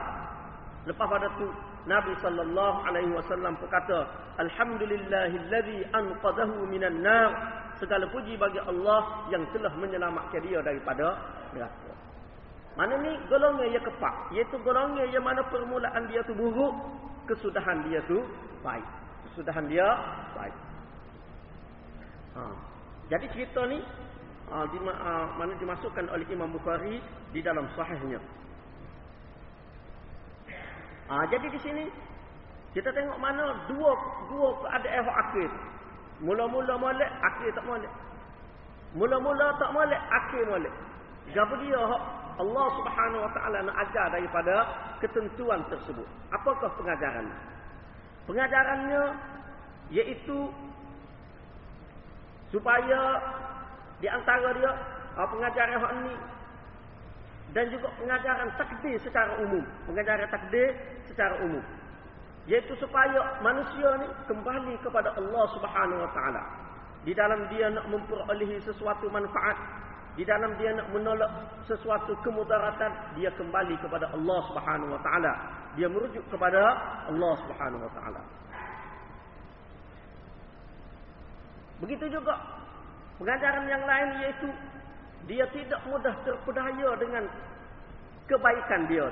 lepas 0.87 1.07
pada 1.07 1.27
tu 1.39 1.47
Nabi 1.87 2.11
sallallahu 2.19 2.77
alaihi 2.83 3.11
wasallam 3.15 3.55
berkata 3.61 4.09
alhamdulillahillazi 4.41 5.87
anqadhahu 5.95 6.67
minan 6.67 6.99
nar 6.99 7.31
segala 7.81 8.05
puji 8.09 8.35
bagi 8.39 8.59
Allah 8.63 9.27
yang 9.31 9.43
telah 9.51 9.71
menyelamatkan 9.75 10.41
dia 10.43 10.59
daripada 10.63 11.19
neraka 11.51 11.91
mana 12.75 12.99
ni 12.99 13.15
golongan 13.31 13.71
yang 13.71 13.83
kepak 13.83 14.15
iaitu 14.35 14.55
golongan 14.63 15.07
yang 15.07 15.23
mana 15.23 15.43
permulaan 15.47 16.07
dia 16.11 16.19
tu 16.27 16.35
buruk 16.35 16.75
kesudahan 17.27 17.87
dia 17.87 18.03
tu 18.05 18.23
baik 18.61 18.85
kesudahan 19.31 19.65
dia 19.67 19.87
baik 20.35 20.55
ha. 22.35 22.51
jadi 23.07 23.25
cerita 23.31 23.63
ni 23.67 23.79
uh, 24.51 24.65
di, 24.69 24.77
uh, 24.81 25.25
mana 25.37 25.53
dimasukkan 25.57 26.05
oleh 26.11 26.25
Imam 26.29 26.51
Bukhari 26.53 27.01
di 27.33 27.39
dalam 27.41 27.65
sahihnya. 27.73 28.21
Uh, 31.05 31.23
jadi 31.29 31.47
di 31.53 31.59
sini 31.61 31.85
kita 32.73 32.89
tengok 32.91 33.17
mana 33.21 33.65
dua 33.69 33.91
dua 34.29 34.49
keadaan 34.65 35.01
hak 35.05 35.17
akhir. 35.29 35.49
Mula-mula 36.23 36.79
molek, 36.79 37.11
akhir 37.19 37.51
tak 37.55 37.65
molek. 37.67 37.91
Mula-mula 38.95 39.47
tak 39.59 39.71
molek, 39.75 39.99
akhir 39.99 40.43
molek. 40.47 40.73
Gapo 41.35 41.57
dia 41.59 41.81
Allah 42.35 42.67
Subhanahu 42.75 43.23
wa 43.23 43.31
taala 43.31 43.57
nak 43.63 43.75
ajar 43.87 44.11
daripada 44.11 44.55
ketentuan 44.99 45.63
tersebut. 45.71 46.05
Apakah 46.35 46.69
pengajaran? 46.75 47.27
Pengajarannya 48.27 49.03
iaitu 49.89 50.51
supaya 52.51 53.01
di 54.03 54.07
antara 54.11 54.51
dia 54.55 54.71
uh, 55.15 55.27
pengajaran 55.27 55.79
hak 55.79 55.93
ni 56.03 56.15
dan 57.55 57.71
juga 57.71 57.87
pengajaran 57.95 58.49
takdir 58.59 58.95
secara 58.99 59.31
umum, 59.39 59.63
pengajaran 59.87 60.27
takdir 60.27 60.75
secara 61.07 61.39
umum. 61.39 61.63
Yaitu 62.45 62.77
supaya 62.77 63.41
manusia 63.41 63.89
ni 63.97 64.07
kembali 64.29 64.77
kepada 64.85 65.09
Allah 65.17 65.45
Subhanahu 65.57 65.99
wa 66.05 66.11
taala. 66.13 66.43
Di 67.05 67.13
dalam 67.13 67.49
dia 67.49 67.69
nak 67.73 67.85
memperolehi 67.89 68.61
sesuatu 68.65 69.09
manfaat, 69.09 69.57
di 70.13 70.23
dalam 70.25 70.53
dia 70.61 70.73
nak 70.77 70.87
menolak 70.93 71.29
sesuatu 71.65 72.13
kemudaratan, 72.21 73.17
dia 73.17 73.33
kembali 73.33 73.75
kepada 73.81 74.13
Allah 74.13 74.39
Subhanahu 74.53 74.93
wa 74.93 75.01
taala. 75.01 75.33
Dia 75.73 75.89
merujuk 75.89 76.23
kepada 76.29 76.61
Allah 77.09 77.33
Subhanahu 77.45 77.81
wa 77.81 77.91
taala. 77.97 78.21
Begitu 81.81 82.07
juga 82.07 82.39
Pengajaran 83.15 83.65
yang 83.71 83.83
lain 83.87 84.09
iaitu 84.19 84.49
dia 85.25 85.47
tidak 85.55 85.79
mudah 85.87 86.11
terpedaya 86.27 86.89
dengan 86.99 87.23
kebaikan 88.27 88.81
dia. 88.91 89.07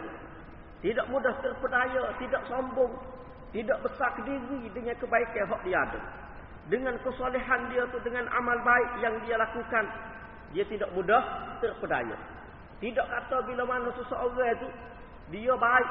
Tidak 0.83 1.07
mudah 1.07 1.31
terpedaya, 1.39 2.11
tidak 2.19 2.43
sombong, 2.51 2.91
tidak 3.53 3.77
besar 3.85 4.11
diri 4.25 4.65
dengan 4.73 4.97
kebaikan 4.97 5.45
yang 5.45 5.61
dia 5.61 5.77
ada. 5.85 6.01
Dengan 6.67 6.95
kesolehan 7.05 7.69
dia 7.69 7.85
tu 7.93 8.01
dengan 8.01 8.25
amal 8.33 8.57
baik 8.65 8.89
yang 9.05 9.13
dia 9.29 9.37
lakukan, 9.37 9.85
dia 10.57 10.65
tidak 10.65 10.89
mudah 10.97 11.21
terpedaya. 11.61 12.17
Tidak 12.81 13.05
kata 13.05 13.37
bila 13.45 13.63
mana 13.69 13.93
seseorang 13.93 14.57
itu 14.57 14.67
dia 15.29 15.53
baik, 15.53 15.89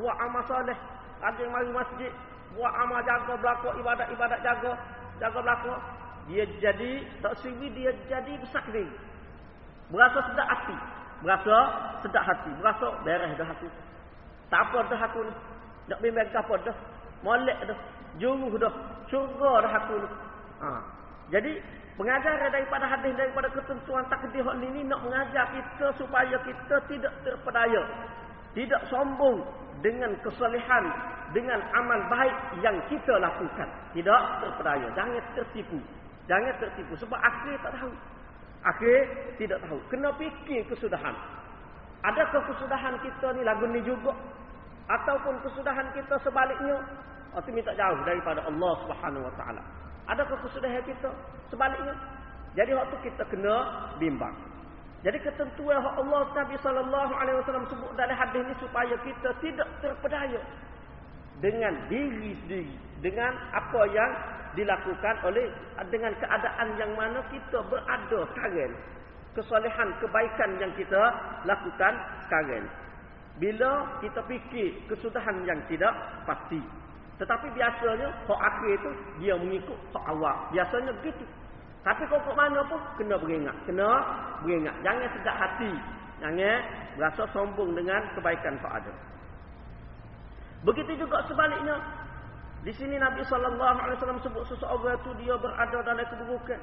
buat 0.00 0.16
amal 0.16 0.42
soleh, 0.48 0.78
rajin 1.20 1.48
mari 1.52 1.70
masjid, 1.70 2.12
buat 2.56 2.72
amal 2.72 3.04
jaga 3.04 3.36
belakang 3.36 3.74
ibadat-ibadat 3.84 4.40
jaga, 4.40 4.72
jaga 5.20 5.38
belakang, 5.44 5.80
dia 6.32 6.44
jadi 6.56 7.04
tak 7.20 7.36
siri 7.44 7.68
dia 7.76 7.92
jadi 8.08 8.32
besar 8.40 8.64
diri. 8.72 8.88
Berasa 9.92 10.20
sedap 10.24 10.48
hati, 10.48 10.76
berasa 11.24 11.56
sedap 12.04 12.24
hati, 12.24 12.50
berasa 12.60 12.88
beres 13.04 13.32
dah 13.36 13.48
aku. 13.48 13.68
Tak 14.48 14.60
apa 14.68 14.78
dah 14.88 15.00
aku 15.04 15.20
ni. 15.24 15.34
Nak 15.88 15.98
bimbang 16.04 16.30
apa 16.30 16.54
dah. 16.64 16.76
Molek 17.24 17.58
dah. 17.66 17.78
Juruh 18.20 18.54
dah. 18.60 18.74
Syurga 19.08 19.52
dah 19.64 19.72
aku. 19.72 19.96
Ha. 20.60 20.68
Jadi 21.28 21.52
Pengajar 21.98 22.38
daripada 22.54 22.86
hadis 22.86 23.10
daripada 23.18 23.50
ketentuan 23.50 24.06
takdir 24.06 24.46
ini 24.62 24.86
nak 24.86 25.02
mengajar 25.02 25.50
kita 25.50 25.90
supaya 25.98 26.38
kita 26.46 26.78
tidak 26.86 27.10
terpedaya. 27.26 27.82
Tidak 28.54 28.86
sombong 28.86 29.42
dengan 29.82 30.14
kesalehan, 30.22 30.84
dengan 31.34 31.58
amal 31.74 32.00
baik 32.06 32.62
yang 32.62 32.78
kita 32.86 33.18
lakukan. 33.18 33.66
Tidak 33.98 34.20
terpedaya. 34.46 34.86
Jangan 34.94 35.22
tertipu. 35.34 35.82
Jangan 36.30 36.54
tertipu. 36.62 36.94
Sebab 37.02 37.18
akhir 37.18 37.66
tak 37.66 37.72
tahu. 37.82 37.90
Akhir 38.62 38.98
tidak 39.42 39.58
tahu. 39.66 39.82
Kena 39.90 40.14
fikir 40.22 40.70
kesudahan. 40.70 41.18
Adakah 42.06 42.46
kesudahan 42.46 42.94
kita 43.02 43.34
ni 43.34 43.42
lagu 43.42 43.66
ni 43.66 43.82
juga? 43.82 44.14
Ataupun 44.88 45.36
kesudahan 45.44 45.88
kita 45.92 46.16
sebaliknya? 46.24 46.80
Atau 47.36 47.52
minta 47.52 47.76
jauh 47.76 48.00
daripada 48.08 48.40
Allah 48.48 48.72
Subhanahu 48.84 49.28
Wa 49.28 49.34
Taala. 49.36 49.62
Adakah 50.08 50.40
kesudahan 50.48 50.80
kita 50.88 51.12
sebaliknya? 51.52 51.92
Jadi 52.56 52.72
waktu 52.72 52.96
kita 53.04 53.22
kena 53.28 53.56
bimbang. 54.00 54.32
Jadi 55.06 55.20
ketentuan 55.22 55.78
Allah 55.78 56.26
Nabi 56.34 56.58
sallallahu 56.58 57.12
alaihi 57.14 57.38
wasallam 57.38 57.70
sebut 57.70 57.92
dalam 57.94 58.18
hadis 58.18 58.42
ini 58.42 58.54
supaya 58.58 58.94
kita 59.06 59.30
tidak 59.38 59.68
terpedaya 59.78 60.42
dengan 61.38 61.70
diri 61.86 62.34
sendiri, 62.42 62.74
dengan 62.98 63.30
apa 63.54 63.82
yang 63.94 64.10
dilakukan 64.58 65.14
oleh 65.22 65.46
dengan 65.94 66.10
keadaan 66.18 66.68
yang 66.82 66.90
mana 66.98 67.22
kita 67.30 67.62
berada 67.70 68.20
sekarang. 68.34 68.74
Kesalehan, 69.38 69.88
kebaikan 70.02 70.50
yang 70.58 70.72
kita 70.74 71.02
lakukan 71.46 71.94
sekarang. 72.26 72.66
Bila 73.38 74.02
kita 74.02 74.18
fikir 74.26 74.82
kesudahan 74.90 75.46
yang 75.46 75.62
tidak 75.70 75.94
pasti. 76.26 76.58
Tetapi 77.18 77.50
biasanya 77.54 78.10
hak 78.26 78.40
akhir 78.42 78.70
itu 78.78 78.90
dia 79.22 79.34
mengikut 79.38 79.78
hak 79.94 80.04
awal. 80.10 80.34
Biasanya 80.50 80.90
begitu. 81.02 81.22
Tapi 81.86 82.02
kau 82.10 82.18
kok 82.18 82.34
mana 82.34 82.62
pun 82.66 82.82
kena 82.98 83.14
beringat. 83.14 83.54
Kena 83.66 83.88
beringat. 84.42 84.74
Jangan 84.82 85.08
sedap 85.14 85.36
hati. 85.38 85.72
Jangan 86.18 86.58
berasa 86.98 87.22
sombong 87.30 87.78
dengan 87.78 88.02
kebaikan 88.18 88.58
hak 88.58 88.72
ada. 88.82 88.92
Begitu 90.66 90.98
juga 90.98 91.22
sebaliknya. 91.30 91.78
Di 92.66 92.74
sini 92.74 92.98
Nabi 92.98 93.22
SAW 93.22 94.18
sebut 94.18 94.42
seseorang 94.50 94.98
itu 94.98 95.10
dia 95.22 95.38
berada 95.38 95.78
dalam 95.86 96.06
keburukan. 96.10 96.58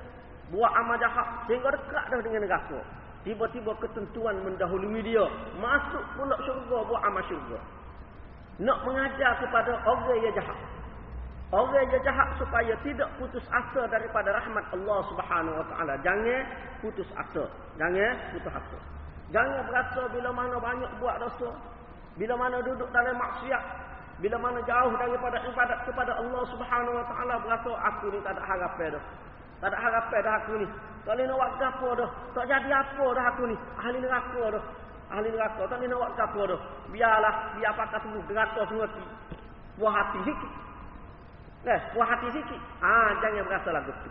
Buat 0.51 0.71
amal 0.75 0.99
jahat. 0.99 1.47
Sehingga 1.47 1.71
dekat 1.71 2.03
dah 2.11 2.19
dengan 2.19 2.43
neraka. 2.43 2.79
Tiba-tiba 3.25 3.73
ketentuan 3.81 4.37
mendahului 4.45 5.01
dia. 5.01 5.25
Masuk 5.57 6.05
pula 6.13 6.37
syurga 6.45 6.77
buat 6.85 7.01
amal 7.03 7.25
syurga 7.25 7.57
nak 8.59 8.79
mengajar 8.87 9.35
kepada 9.43 9.75
orang 9.83 10.19
yang 10.23 10.35
jahat. 10.35 10.59
Orang 11.51 11.87
yang 11.91 12.03
jahat 12.03 12.29
supaya 12.39 12.73
tidak 12.83 13.09
putus 13.19 13.43
asa 13.51 13.83
daripada 13.91 14.31
rahmat 14.31 14.63
Allah 14.71 14.99
Subhanahu 15.11 15.55
Wa 15.59 15.65
Taala. 15.75 15.93
Jangan 16.03 16.41
putus 16.79 17.07
asa. 17.15 17.45
Jangan 17.75 18.15
putus 18.31 18.51
asa. 18.51 18.77
Jangan 19.35 19.61
berasa 19.67 20.01
bila 20.13 20.29
mana 20.31 20.55
banyak 20.61 20.91
buat 21.01 21.19
dosa, 21.19 21.51
bila 22.15 22.33
mana 22.39 22.61
duduk 22.63 22.87
dalam 22.93 23.17
maksiat, 23.17 23.63
bila 24.23 24.37
mana 24.39 24.59
jauh 24.63 24.93
daripada 24.95 25.37
ibadat 25.43 25.79
kepada 25.83 26.11
Allah 26.15 26.43
Subhanahu 26.47 26.95
Wa 26.95 27.05
Taala 27.11 27.33
berasa 27.43 27.71
aku 27.91 28.05
ni 28.15 28.19
tak 28.23 28.39
ada 28.39 28.43
harapan 28.47 28.95
dah. 28.95 29.03
Tak 29.59 29.67
ada 29.71 29.77
harapan 29.79 30.19
dah 30.23 30.33
aku 30.43 30.53
ni. 30.63 30.67
Tak 31.05 31.13
boleh 31.13 31.25
nak 31.29 31.37
buat 31.37 31.61
apa 31.61 31.87
dah. 32.01 32.09
Tak 32.33 32.45
jadi 32.49 32.69
apa 32.73 33.05
dah 33.13 33.25
aku 33.29 33.43
ni. 33.45 33.55
Ahli 33.77 33.97
neraka 34.01 34.43
dah 34.57 34.65
ahli 35.11 35.29
neraka 35.29 35.61
tak 35.69 35.77
ni 35.81 35.85
nak 35.85 35.99
buat 36.01 36.17
apa 36.17 36.41
dah. 36.49 36.61
Biarlah 36.89 37.33
biar 37.57 37.73
pakai 37.77 37.99
semua 38.01 38.21
neraka 38.25 38.61
semua 38.65 38.85
ti. 38.89 39.03
Puas 39.75 39.91
hati 39.91 40.19
sikit. 40.25 40.51
Eh, 41.65 41.79
puas 41.93 42.07
hati 42.09 42.27
sikit. 42.31 42.61
Ah, 42.79 43.09
jangan 43.21 43.43
berasa 43.45 43.69
lagu 43.69 43.91
tu. 43.91 44.09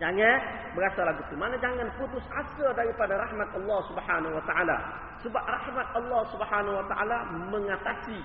Jangan 0.00 0.38
berasa 0.74 1.00
lagu 1.06 1.22
tu. 1.28 1.34
Mana 1.36 1.54
jangan 1.60 1.86
putus 2.00 2.24
asa 2.32 2.66
daripada 2.74 3.14
rahmat 3.20 3.48
Allah 3.54 3.78
Subhanahu 3.92 4.34
wa 4.34 4.44
taala. 4.48 4.76
Sebab 5.22 5.44
rahmat 5.44 5.88
Allah 5.94 6.22
Subhanahu 6.32 6.74
wa 6.80 6.86
taala 6.90 7.16
mengatasi 7.52 8.18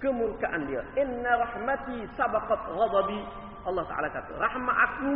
kemurkaan 0.00 0.64
dia. 0.70 0.80
Inna 0.96 1.32
rahmati 1.44 2.08
sabaqat 2.16 2.60
ghadabi. 2.72 3.20
Allah 3.62 3.84
Ta'ala 3.86 4.08
kata, 4.10 4.32
rahmat 4.38 4.76
aku 4.90 5.12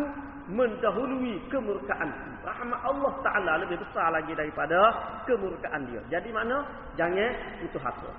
mendahului 0.54 1.42
kemurkaan. 1.50 2.11
Rahmat 2.46 2.80
Allah 2.87 3.12
Ta'ala 3.26 3.52
lebih 3.66 3.82
besar 3.82 4.14
lagi 4.14 4.32
daripada 4.38 4.78
kemurkaan 5.26 5.90
dia. 5.90 6.02
Jadi 6.18 6.30
mana? 6.30 6.62
Jangan 6.94 7.30
putus 7.62 7.82
asa. 7.82 8.11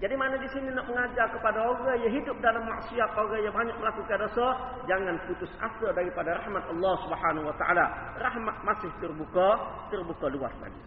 Jadi 0.00 0.16
mana 0.16 0.32
di 0.40 0.48
sini 0.48 0.72
nak 0.72 0.88
mengajar 0.88 1.28
kepada 1.28 1.60
orang 1.60 2.00
yang 2.00 2.08
hidup 2.16 2.32
dalam 2.40 2.64
maksiat, 2.64 3.12
orang 3.20 3.44
yang 3.44 3.52
banyak 3.52 3.76
melakukan 3.76 4.16
dosa, 4.24 4.48
jangan 4.88 5.20
putus 5.28 5.52
asa 5.60 5.92
daripada 5.92 6.40
rahmat 6.40 6.64
Allah 6.72 6.94
Subhanahu 7.04 7.44
Wa 7.52 7.56
Ta'ala. 7.60 7.84
Rahmat 8.16 8.56
masih 8.64 8.88
terbuka, 8.96 9.60
terbuka 9.92 10.32
luas 10.32 10.56
lagi. 10.64 10.82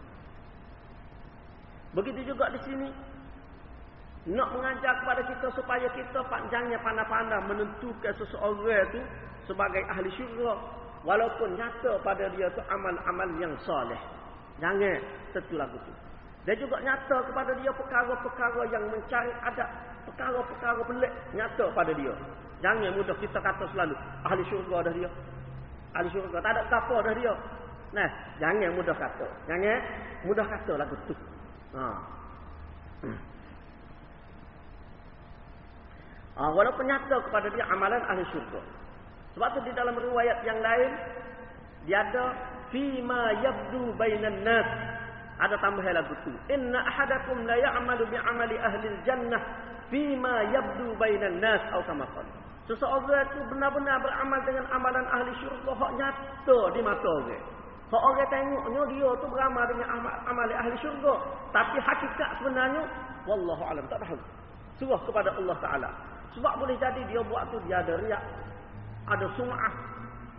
Begitu 1.94 2.34
juga 2.34 2.50
di 2.50 2.58
sini, 2.66 2.90
nak 4.24 4.48
mengajar 4.56 5.04
kepada 5.04 5.20
kita 5.28 5.46
supaya 5.52 5.84
kita 5.92 6.20
panjangnya 6.32 6.80
pandai-pandai 6.80 7.44
menentukan 7.44 8.12
seseorang 8.16 8.88
itu 8.88 9.00
sebagai 9.44 9.84
ahli 9.92 10.08
syurga. 10.16 10.56
Walaupun 11.04 11.60
nyata 11.60 12.00
pada 12.00 12.32
dia 12.32 12.48
itu 12.48 12.62
amal-amal 12.72 13.28
yang 13.36 13.52
soleh. 13.60 14.00
Jangan 14.56 14.96
tentu 15.36 15.60
lagu 15.60 15.76
itu 15.76 15.92
dan 16.44 16.60
juga 16.60 16.76
nyata 16.84 17.16
kepada 17.24 17.56
dia 17.56 17.72
perkara-perkara 17.72 18.62
yang 18.68 18.84
mencari 18.92 19.32
adab 19.48 19.68
perkara-perkara 20.04 20.80
pelik 20.84 21.12
nyata 21.32 21.72
pada 21.72 21.92
dia. 21.96 22.12
Jangan 22.60 22.92
mudah 22.96 23.16
kita 23.16 23.40
kata 23.40 23.64
selalu 23.72 23.96
ahli 24.28 24.44
syurga 24.52 24.84
dah 24.84 24.92
dia. 24.92 25.10
Ahli 25.96 26.08
syurga. 26.12 26.44
Tak 26.44 26.52
ada 26.52 26.62
apa 26.68 26.96
dah 27.00 27.14
dia. 27.16 27.32
Nah 27.96 28.08
jangan 28.36 28.76
mudah 28.76 28.92
kata. 28.92 29.26
Jangan 29.48 29.78
mudah 30.28 30.44
kata 30.44 30.72
lagu 30.76 30.96
itu 31.08 31.14
ha. 31.72 31.84
Ha, 36.34 36.50
walaupun 36.50 36.84
nyata 36.90 37.16
kepada 37.30 37.46
dia 37.54 37.62
amalan 37.70 38.02
ahli 38.10 38.26
syurga. 38.34 38.58
Sebab 39.38 39.48
tu 39.54 39.60
di 39.66 39.72
dalam 39.74 39.94
riwayat 39.94 40.42
yang 40.42 40.58
lain 40.58 40.90
dia 41.86 42.02
ada 42.02 42.34
fima 42.74 43.38
yabdu 43.38 43.94
bainan 43.94 44.42
nas. 44.42 44.66
Ada 45.38 45.58
tambahan 45.58 45.94
lagu 45.94 46.14
tu. 46.26 46.30
Inna 46.50 46.82
ahadakum 46.82 47.42
la 47.46 47.58
ya'malu 47.58 48.06
bi 48.10 48.18
amali 48.18 48.56
ahli 48.58 48.86
jannah 49.06 49.42
fima 49.90 50.46
yabdu 50.50 50.94
bainan 50.98 51.38
nas 51.38 51.62
atau 51.70 51.82
kama 51.86 52.06
qala. 52.14 52.34
Seseorang 52.64 53.28
itu 53.28 53.40
benar-benar 53.52 54.00
beramal 54.00 54.40
dengan 54.48 54.64
amalan 54.72 55.06
ahli 55.12 55.30
syurga 55.38 55.70
hak 55.76 55.90
nyata 56.00 56.58
di 56.72 56.80
mata 56.80 57.10
orang. 57.20 57.44
Hak 57.92 58.02
orang 58.02 58.26
tengoknya 58.32 58.82
dia 58.90 59.10
tu 59.20 59.26
beramal 59.28 59.64
dengan 59.68 59.88
amal, 59.92 60.14
amal 60.26 60.48
ahli 60.50 60.74
syurga, 60.80 61.14
tapi 61.52 61.76
hakikat 61.78 62.30
sebenarnya 62.40 62.82
wallahu 63.28 63.62
alam 63.68 63.84
tak 63.92 64.00
tahu. 64.02 64.18
Surah 64.80 64.98
kepada 65.06 65.30
Allah 65.36 65.56
Taala. 65.60 65.90
Sebab 66.34 66.52
boleh 66.58 66.76
jadi 66.82 67.02
dia 67.06 67.22
buat 67.22 67.46
tu 67.54 67.62
dia 67.66 67.78
ada 67.78 67.94
riak. 68.02 68.22
Ada 69.06 69.26
sum'ah. 69.38 69.74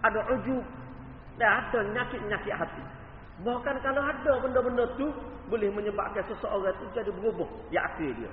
Ada 0.03 0.19
ujub. 0.35 0.63
Dan 1.39 1.49
ada 1.49 1.79
nyakit-nyakit 1.95 2.55
hati. 2.55 2.83
Bahkan 3.43 3.75
kalau 3.83 4.03
ada 4.03 4.31
benda-benda 4.43 4.85
tu. 4.99 5.07
Boleh 5.45 5.69
menyebabkan 5.69 6.25
seseorang 6.25 6.73
tu 6.81 6.85
jadi 6.91 7.11
berubah. 7.15 7.47
Di 7.71 7.77
akhir 7.79 8.11
dia. 8.17 8.31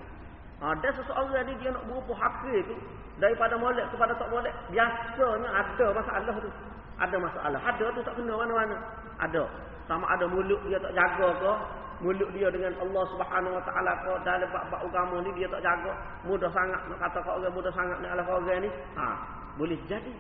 Ha, 0.63 0.75
dan 0.79 0.93
seseorang 0.97 1.45
ni 1.47 1.55
dia 1.61 1.71
nak 1.71 1.85
berubah 1.87 2.19
akhir 2.19 2.67
tu. 2.67 2.77
Daripada 3.21 3.55
molek 3.61 3.87
kepada 3.95 4.17
tak 4.19 4.29
molek. 4.33 4.55
Biasanya 4.73 5.49
ada 5.53 5.87
masalah 5.95 6.37
tu. 6.41 6.51
Ada 6.99 7.17
masalah. 7.19 7.61
Ada 7.63 7.87
tu 7.95 8.01
tak 8.03 8.15
kena 8.19 8.35
mana-mana. 8.35 8.77
Ada. 9.23 9.45
Sama 9.87 10.07
ada 10.09 10.25
mulut 10.31 10.63
dia 10.67 10.79
tak 10.79 10.95
jaga 10.95 11.29
ke 11.43 11.53
mulut 12.03 12.31
dia 12.35 12.51
dengan 12.51 12.75
Allah 12.83 13.05
Subhanahu 13.15 13.55
Wa 13.57 13.65
Taala 13.65 13.93
kau 14.03 14.19
dalam 14.27 14.49
bab-bab 14.51 14.81
agama 14.83 15.17
ni 15.23 15.31
dia 15.39 15.47
tak 15.47 15.63
jaga. 15.63 15.93
Mudah 16.27 16.51
sangat 16.51 16.81
nak 16.91 16.99
kata 16.99 17.19
kau 17.23 17.39
orang 17.39 17.55
mudah 17.55 17.73
sangat 17.73 17.97
nak 18.03 18.11
ala 18.19 18.23
orang 18.27 18.67
ni. 18.67 18.71
Ha 18.99 19.07
boleh 19.57 19.79
jadi. 19.87 20.13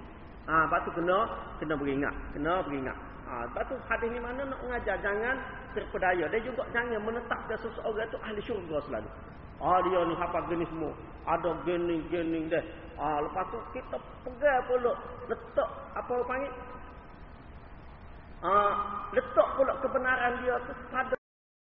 Ha 0.46 0.70
lepas 0.70 0.80
tu 0.86 0.90
kena 0.94 1.18
kena 1.58 1.74
beringat 1.74 2.14
kena 2.38 2.62
beringat. 2.62 2.96
Ha 3.26 3.50
lepas 3.50 3.62
tu 3.66 3.74
hadis 3.90 4.08
ni 4.14 4.18
mana 4.22 4.42
nak 4.46 4.58
mengajar 4.62 4.96
jangan 5.02 5.36
terpedaya. 5.74 6.24
Dan 6.30 6.40
juga 6.46 6.62
jangan 6.70 7.00
menetapkan 7.02 7.58
seseorang 7.58 8.06
tu 8.14 8.18
ahli 8.22 8.40
syurga 8.46 8.78
selalu. 8.86 9.10
Ah 9.58 9.78
dia 9.82 10.00
ni 10.06 10.14
apa 10.14 10.38
jenis 10.46 10.70
semua. 10.70 10.94
Ada 11.26 11.50
geni 11.66 11.98
geni 12.10 12.46
dah 12.46 12.62
ah 13.02 13.18
lepas 13.26 13.42
tu 13.50 13.58
kita 13.74 13.98
pegang 14.22 14.62
pula 14.70 14.94
letak 15.26 15.70
apa 15.98 16.14
panggil? 16.30 16.52
Ah 18.42 18.74
letak 19.10 19.48
pula 19.58 19.72
kebenaran 19.82 20.32
dia 20.42 20.54
tu 20.66 20.74
pada 20.90 21.16